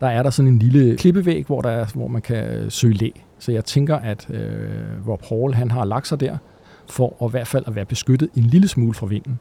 [0.00, 2.94] Der er der sådan en lille klippevæg, hvor, der er, hvor man kan øh, søge
[2.94, 3.08] læ.
[3.38, 6.36] Så jeg tænker, at øh, Rob Hall han har lagt sig der,
[6.88, 9.38] for at i hvert fald at være beskyttet en lille smule fra vinden.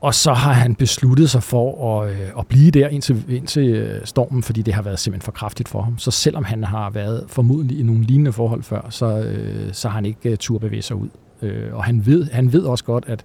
[0.00, 4.00] Og så har han besluttet sig for at, øh, at blive der indtil, indtil øh,
[4.04, 5.98] stormen, fordi det har været simpelthen for kraftigt for ham.
[5.98, 9.94] Så selvom han har været formodentlig i nogle lignende forhold før, så, øh, så har
[9.94, 11.08] han ikke øh, tur bevæge sig ud.
[11.42, 13.24] Øh, og han ved, han ved også godt, at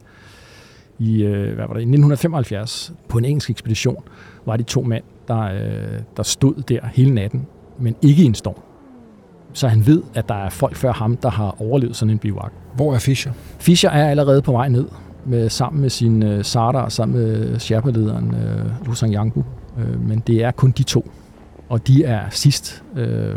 [1.00, 4.04] I, øh, hvad var det, i 1975 på en engelsk ekspedition
[4.46, 7.48] var de to mænd, der, øh, der stod der hele natten,
[7.80, 8.62] men ikke i en storm.
[9.54, 12.52] Så han ved, at der er folk før ham, der har overlevet sådan en bivak.
[12.76, 13.32] Hvor er Fischer?
[13.60, 14.86] Fischer er allerede på vej ned
[15.26, 19.44] med, sammen med sin øh, Sardar, sammen med Sherpa-lederen øh, Lusang Yangbu.
[19.80, 21.12] Øh, men det er kun de to,
[21.70, 23.36] og de er sidst øh,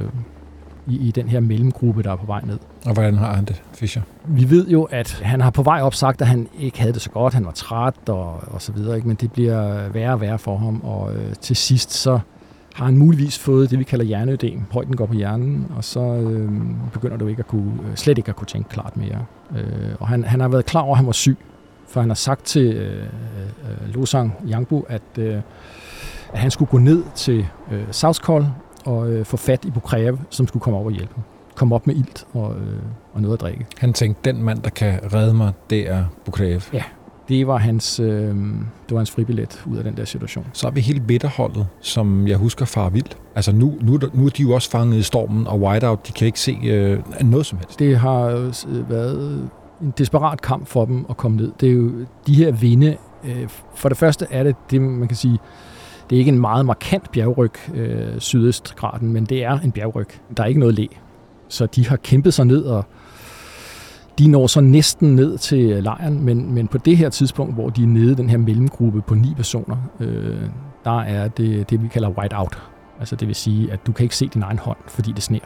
[0.91, 2.59] i, i den her mellemgruppe, der er på vej ned.
[2.87, 4.03] Og hvordan har han det, Fischer?
[4.25, 7.03] Vi ved jo, at han har på vej op sagt, at han ikke havde det
[7.03, 9.09] så godt, han var træt og, og så videre, ikke?
[9.09, 12.21] men det bliver værre og værre for ham, og øh, til sidst så
[12.75, 14.63] har han muligvis fået det, vi kalder hjerneødem.
[14.71, 16.51] Højden går på hjernen, og så øh,
[16.93, 19.25] begynder du ikke at kunne, øh, slet ikke at kunne tænke klart mere.
[19.57, 21.39] Øh, og han, han har været klar over, at han var syg,
[21.89, 25.35] for han har sagt til øh, øh, Losang Yangbu, at, øh,
[26.33, 28.47] at han skulle gå ned til øh, South Call
[28.85, 31.25] og øh, få fat i Bukrev, som skulle komme op og hjælpe ham.
[31.55, 32.79] Komme op med ilt og, øh,
[33.13, 33.67] og noget at drikke.
[33.79, 36.61] Han tænkte, den mand, der kan redde mig, det er Bukrev.
[36.73, 36.83] Ja,
[37.29, 40.47] det var hans, øh, det var hans fribillet ud af den der situation.
[40.53, 43.07] Så er vi hele bitterholdet, som jeg husker far vild.
[43.35, 46.27] Altså nu, nu, nu er de jo også fanget i stormen, og Whiteout, de kan
[46.27, 47.79] ikke se øh, noget som helst.
[47.79, 49.51] Det har øh, været
[49.83, 51.53] en desperat kamp for dem at komme ned.
[51.61, 51.91] Det er jo
[52.27, 52.97] de her vinde.
[53.25, 55.39] Øh, for det første er det det, man kan sige,
[56.11, 60.09] det er ikke en meget markant bjergryg, øh, sydøstgraden, men det er en bjergryg.
[60.37, 60.87] Der er ikke noget læ.
[61.49, 62.85] Så de har kæmpet sig ned, og
[64.19, 67.69] de når så næsten ned til øh, lejren, men, men på det her tidspunkt, hvor
[67.69, 70.41] de er nede i den her mellemgruppe på ni personer, øh,
[70.85, 72.63] der er det, det, vi kalder white out.
[72.99, 75.41] Altså det vil sige, at du kan ikke se din egen hånd, fordi det sner.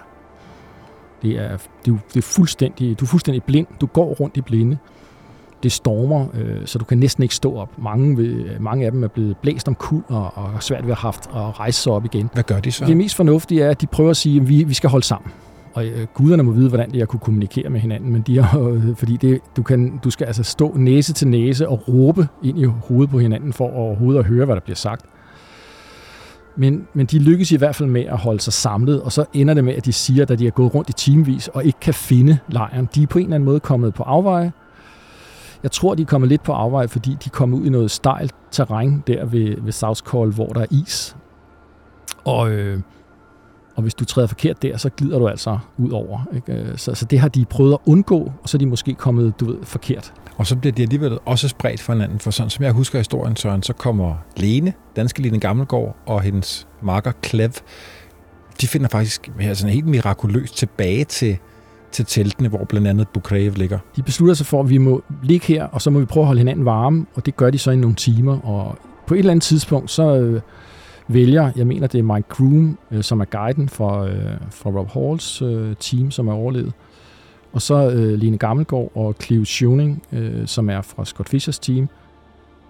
[1.23, 3.67] Det er, det er, det er fuldstændig, du er fuldstændig blind.
[3.81, 4.79] Du går rundt i blinde.
[5.65, 7.71] Det stormer, øh, så du kan næsten ikke stå op.
[7.79, 10.97] Mange, vil, mange af dem er blevet blæst om kul og, og svært ved at
[10.97, 12.31] have haft at rejse sig op igen.
[12.33, 12.85] Hvad gør de så?
[12.87, 15.31] Det mest fornuftige er, at de prøver at sige, at vi, vi skal holde sammen.
[15.75, 18.61] Og øh, guderne må vide, hvordan de har kunne kommunikere med hinanden, men de har,
[18.69, 22.59] øh, fordi det, du, kan, du skal altså stå næse til næse og råbe ind
[22.59, 25.05] i hovedet på hinanden for overhovedet at høre, hvad der bliver sagt.
[26.57, 29.55] Men, men de lykkes i hvert fald med at holde sig samlet, og så ender
[29.55, 31.95] det med, at de siger, at de har gået rundt i timevis og ikke kan
[31.95, 32.89] finde lejren.
[32.95, 34.53] De er på en eller anden måde kommet på afveje.
[35.65, 38.35] Jeg tror, de er kommet lidt på afvej, fordi de kommer ud i noget stejlt
[38.51, 41.17] terræn der ved, ved South Call, hvor der er is.
[42.25, 42.81] Og, øh,
[43.77, 46.21] og hvis du træder forkert der, så glider du altså ud over.
[46.35, 46.53] Ikke?
[46.53, 49.41] Øh, så, så det har de prøvet at undgå, og så er de måske kommet
[49.41, 50.12] du ved, forkert.
[50.37, 53.37] Og så bliver de alligevel også spredt for hinanden, for sådan som jeg husker historien,
[53.37, 57.51] Søren, så kommer Lene, danske Lene Gammelgaard, og hendes marker Klev,
[58.61, 61.39] de finder faktisk her sådan helt mirakuløst tilbage til,
[61.95, 63.78] til teltene, hvor blandt andet Bukrev ligger.
[63.97, 66.26] De beslutter sig for, at vi må ligge her, og så må vi prøve at
[66.26, 68.38] holde hinanden varme, og det gør de så i nogle timer.
[68.40, 70.40] Og på et eller andet tidspunkt, så øh,
[71.09, 74.14] vælger, jeg mener det er Mike Groom, øh, som er guiden for, øh,
[74.51, 76.72] for Rob Halls øh, team, som er overlevet,
[77.53, 81.88] og så øh, Line Gammelgaard og Clive Schoening, øh, som er fra Scott Fishers team,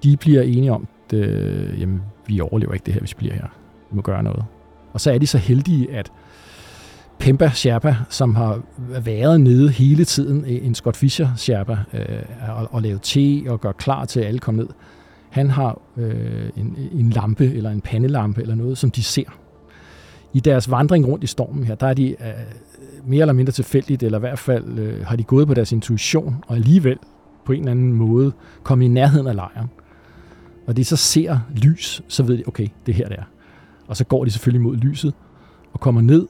[0.02, 3.34] de bliver enige om, at øh, jamen, vi overlever ikke det her, hvis vi bliver
[3.34, 3.46] her.
[3.90, 4.44] Vi må gøre noget.
[4.92, 6.12] Og så er de så heldige, at
[7.18, 8.60] Pemba Sherpa, som har
[9.04, 13.72] været nede hele tiden, en Scott Fisher Sherpa, øh, og, og lave te og gøre
[13.72, 14.70] klar til, at alle kommer ned,
[15.30, 19.24] han har øh, en, en lampe eller en pandelampe eller noget, som de ser.
[20.32, 22.16] I deres vandring rundt i stormen her, der er de øh,
[23.06, 26.44] mere eller mindre tilfældigt, eller i hvert fald øh, har de gået på deres intuition,
[26.46, 26.98] og alligevel
[27.44, 29.70] på en eller anden måde kommet i nærheden af lejren.
[30.66, 33.24] Og de så ser lys, så ved de, okay, det her det er.
[33.86, 35.14] Og så går de selvfølgelig mod lyset,
[35.72, 36.26] og kommer ned,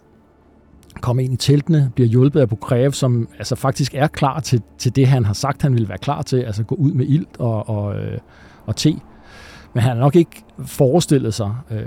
[1.05, 4.97] komme ind i teltene, bliver hjulpet af Bukrev, som altså faktisk er klar til, til
[4.97, 7.69] det, han har sagt, han ville være klar til, altså gå ud med ild og,
[7.69, 8.19] og, øh,
[8.67, 8.95] og te.
[9.75, 11.79] Men han har nok ikke forestillet sig, øh,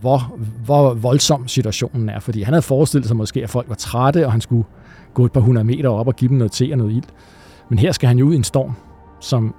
[0.00, 4.26] hvor, hvor voldsom situationen er, fordi han havde forestillet sig måske, at folk var trætte,
[4.26, 4.64] og han skulle
[5.14, 7.04] gå et par hundrede meter op og give dem noget te og noget ild.
[7.68, 8.72] Men her skal han jo ud i en storm,
[9.20, 9.54] som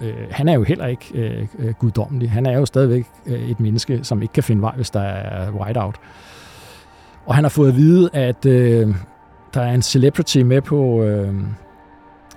[0.00, 2.30] øh, han er jo heller ikke øh, øh, guddommelig.
[2.30, 5.50] Han er jo stadigvæk øh, et menneske, som ikke kan finde vej, hvis der er
[5.50, 5.94] whiteout.
[7.26, 8.94] Og han har fået at vide, at øh,
[9.54, 11.34] der er en celebrity med på, øh,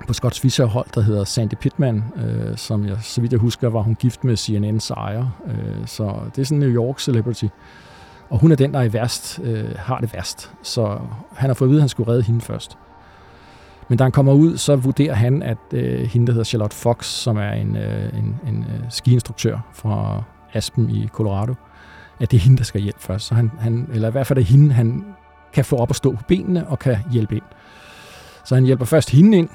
[0.07, 3.81] på Scotts Fischer-hold, der hedder Sandy Pittman, øh, som jeg, så vidt jeg husker, var
[3.81, 5.25] hun gift med CNN's ejer.
[5.47, 7.45] Øh, så det er sådan en New York celebrity.
[8.29, 10.51] Og hun er den, der er i værst, øh, har det værst.
[10.63, 10.99] Så
[11.36, 12.77] han har fået at vide, at han skulle redde hende først.
[13.89, 17.05] Men da han kommer ud, så vurderer han, at øh, hende, der hedder Charlotte Fox,
[17.05, 20.23] som er en, øh, en, en øh, skiinstruktør fra
[20.53, 21.53] Aspen i Colorado,
[22.20, 23.26] at det er hende, der skal hjælpe først.
[23.28, 25.05] Så han, han, eller i hvert fald er hende, han
[25.53, 27.43] kan få op at stå på benene og kan hjælpe ind.
[28.45, 29.49] Så han hjælper først hende ind,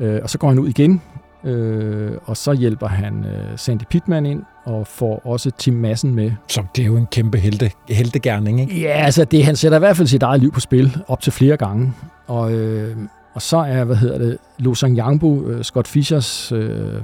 [0.00, 1.02] øh, og så går han ud igen,
[1.44, 6.32] øh, og så hjælper han øh, Sandy Pittman ind, og får også Tim Madsen med.
[6.48, 8.80] Så det er jo en kæmpe helte, heltegærning, ikke?
[8.80, 11.32] Ja, altså det, han sætter i hvert fald sit eget liv på spil op til
[11.32, 11.92] flere gange.
[12.26, 12.96] Og, øh,
[13.34, 17.00] Og så er, hvad hedder det, Losang Yangbu, øh, Scott Fischers øh, øh,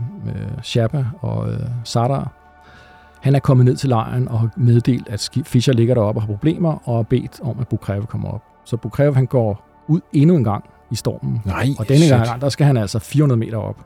[0.63, 2.33] Sherpa og øh, Sardar,
[3.25, 6.27] han er kommet ned til lejren og har meddelt, at Fischer ligger deroppe og har
[6.27, 8.43] problemer, og har bedt om, at Bukrev kommer op.
[8.65, 11.43] Så Bukrev han går ud endnu en gang i stormen.
[11.45, 12.11] Nej, og denne shit.
[12.11, 13.77] gang, der skal han altså 400 meter op.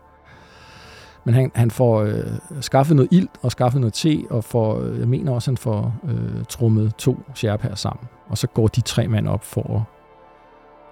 [1.24, 2.24] Men han, han får øh,
[2.60, 5.94] skaffet noget ilt og skaffet noget te, og får, øh, jeg mener også, han får
[6.08, 8.06] øh, trummet to Sherpaer sammen.
[8.28, 9.82] Og så går de tre mand op for at,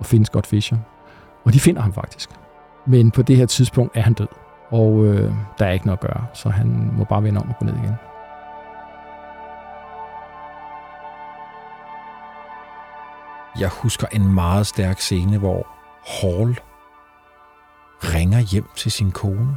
[0.00, 0.78] at finde Scott Fischer.
[1.44, 2.30] Og de finder ham faktisk.
[2.86, 4.28] Men på det her tidspunkt er han død.
[4.70, 7.54] Og øh, der er ikke noget at gøre, så han må bare vende om og
[7.58, 7.94] gå ned igen.
[13.60, 15.66] Jeg husker en meget stærk scene, hvor
[16.06, 16.58] Hall
[18.14, 19.56] ringer hjem til sin kone.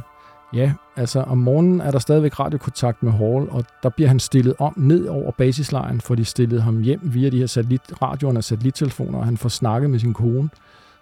[0.52, 4.54] Ja, altså om morgenen er der stadigvæk radiokontakt med Hall, og der bliver han stillet
[4.58, 8.44] om ned over basislejen, for de stillede ham hjem via de her satellit, radioerne og
[8.44, 10.50] satellittelefoner, og han får snakket med sin kone,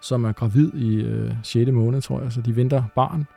[0.01, 1.71] som er gravid i øh, 6.
[1.71, 3.27] måned, tror jeg, så de venter barn.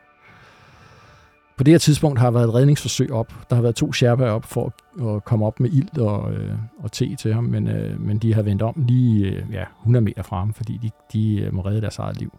[1.62, 3.32] På det her tidspunkt har været et redningsforsøg op.
[3.50, 4.74] Der har været to sherpaer op for
[5.14, 8.34] at, komme op med ild og, øh, og te til ham, men, øh, men de
[8.34, 11.62] har vendt om lige øh, ja, 100 meter fra ham, fordi de, de øh, må
[11.62, 12.38] redde deres eget liv.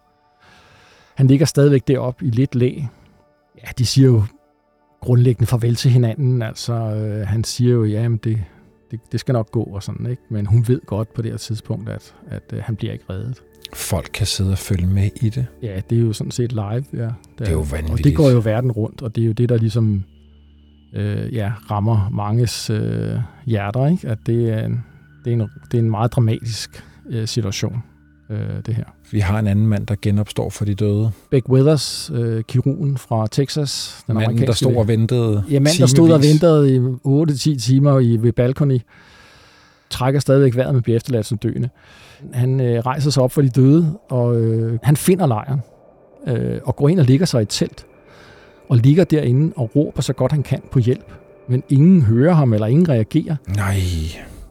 [1.15, 2.81] Han ligger stadigvæk deroppe i lidt læ.
[3.63, 4.23] Ja, de siger jo
[5.01, 6.41] grundlæggende farvel til hinanden.
[6.41, 8.43] Altså, øh, han siger jo, ja, men det,
[8.91, 10.21] det, det skal nok gå og sådan, ikke?
[10.29, 13.43] Men hun ved godt på det her tidspunkt, at, at øh, han bliver ikke reddet.
[13.75, 15.45] Folk kan sidde og følge med i det.
[15.61, 17.09] Ja, det er jo sådan set live, ja.
[17.39, 17.91] Det er jo vanvittigt.
[17.91, 20.03] Og det går jo verden rundt, og det er jo det, der ligesom
[20.93, 23.15] øh, ja, rammer manges øh,
[23.45, 24.07] hjerter, ikke?
[24.07, 24.83] At det er en,
[25.25, 27.83] det er en, det er en meget dramatisk øh, situation,
[28.29, 28.83] øh, det her.
[29.11, 31.11] Vi har en anden mand, der genopstår for de døde.
[31.31, 34.03] Beck Weathers, øh, kirurgen fra Texas.
[34.07, 36.79] Den Manden, der stod og ventede Ja, manden, der stod og ventede i
[37.55, 38.81] 8-10 timer i, ved balkoni,
[39.93, 41.69] trækker stadigvæk vejret, men bliver efterladt som døende.
[42.33, 45.59] Han øh, rejser sig op for de døde, og øh, han finder lejren,
[46.27, 47.85] øh, og går ind og ligger sig i et telt,
[48.69, 51.11] og ligger derinde og råber så godt han kan på hjælp.
[51.47, 53.35] Men ingen hører ham, eller ingen reagerer.
[53.55, 53.79] Nej.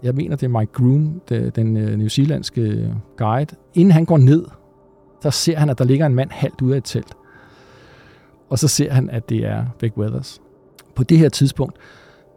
[0.02, 1.20] Jeg mener, det er Mike Groom,
[1.56, 3.56] den øh, new zealandske guide.
[3.74, 4.44] Inden han går ned,
[5.22, 7.14] så ser han, at der ligger en mand halvt ude af et telt.
[8.50, 10.40] Og så ser han, at det er Beck Weathers.
[10.94, 11.76] På det her tidspunkt,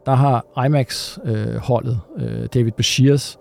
[0.06, 3.39] der har IMAX-holdet, øh, øh, David Bashirs,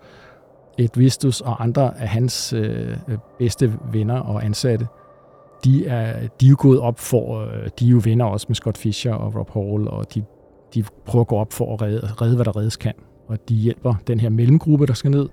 [0.77, 4.87] Ed Vistus og andre af hans øh, øh, bedste venner og ansatte,
[5.63, 8.55] de er, de er jo gået op for, øh, de er jo venner også med
[8.55, 10.23] Scott Fisher og Rob Hall, og de,
[10.73, 12.93] de prøver at gå op for at redde, redde, hvad der reddes kan.
[13.27, 15.29] Og de hjælper den her mellemgruppe, der skal ned.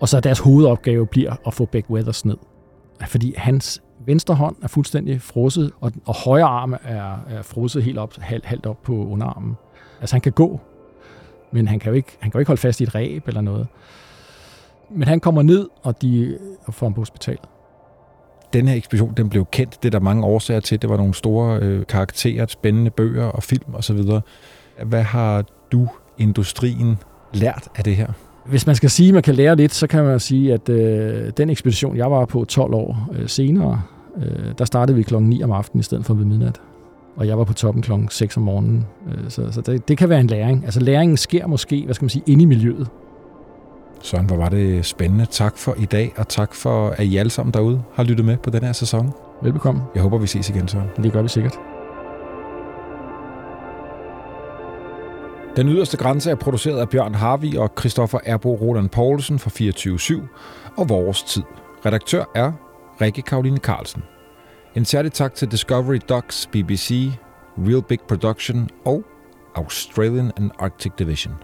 [0.00, 2.36] Og så deres hovedopgave bliver at få Beck Weathers ned.
[3.06, 7.98] Fordi hans venstre hånd er fuldstændig frosset, og, og højre arm er, er frosset helt
[7.98, 9.56] op, halvt, halvt op på underarmen.
[10.02, 10.60] Altså han kan gå,
[11.52, 13.40] men han kan jo ikke, han kan jo ikke holde fast i et ræb eller
[13.40, 13.66] noget.
[14.90, 16.38] Men han kommer ned, og de
[16.70, 17.44] får ham på hospitalet.
[18.52, 19.82] Den her ekspedition, den blev kendt.
[19.82, 20.82] Det er der mange årsager til.
[20.82, 24.00] Det var nogle store øh, karakterer, spændende bøger og film osv.
[24.84, 25.88] Hvad har du,
[26.18, 26.98] industrien,
[27.32, 28.06] lært af det her?
[28.46, 31.32] Hvis man skal sige, at man kan lære lidt, så kan man sige, at øh,
[31.36, 33.82] den ekspedition, jeg var på 12 år øh, senere,
[34.16, 36.60] øh, der startede vi klokken 9 om aftenen i stedet for ved midnat.
[37.16, 38.86] Og jeg var på toppen klokken 6 om morgenen.
[39.08, 40.64] Øh, så så det, det kan være en læring.
[40.64, 42.88] Altså læringen sker måske, hvad skal man sige, inde i miljøet.
[44.02, 45.26] Søren, hvor var det spændende.
[45.30, 48.36] Tak for i dag, og tak for, at I alle sammen derude har lyttet med
[48.36, 49.12] på den her sæson.
[49.42, 49.82] Velbekomme.
[49.94, 50.88] Jeg håber, vi ses igen, Søren.
[51.02, 51.58] Det gør vi sikkert.
[55.56, 60.72] Den yderste grænse er produceret af Bjørn Harvi og Christoffer Erbo Roland Poulsen fra 24-7
[60.76, 61.42] og Vores Tid.
[61.86, 62.52] Redaktør er
[63.00, 64.02] Rikke Karoline Carlsen.
[64.76, 67.10] En særlig tak til Discovery Docs, BBC,
[67.58, 69.04] Real Big Production og
[69.54, 71.34] Australian and Arctic Division.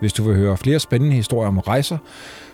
[0.00, 1.98] Hvis du vil høre flere spændende historier om rejser,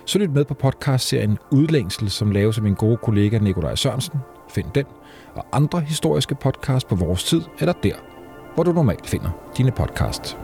[0.05, 4.19] så lyt med på podcastserien Udlængsel, som laves af min gode kollega Nikolaj Sørensen.
[4.49, 4.85] Find den
[5.35, 7.95] og andre historiske podcasts på vores tid eller der,
[8.55, 10.37] hvor du normalt finder dine podcasts.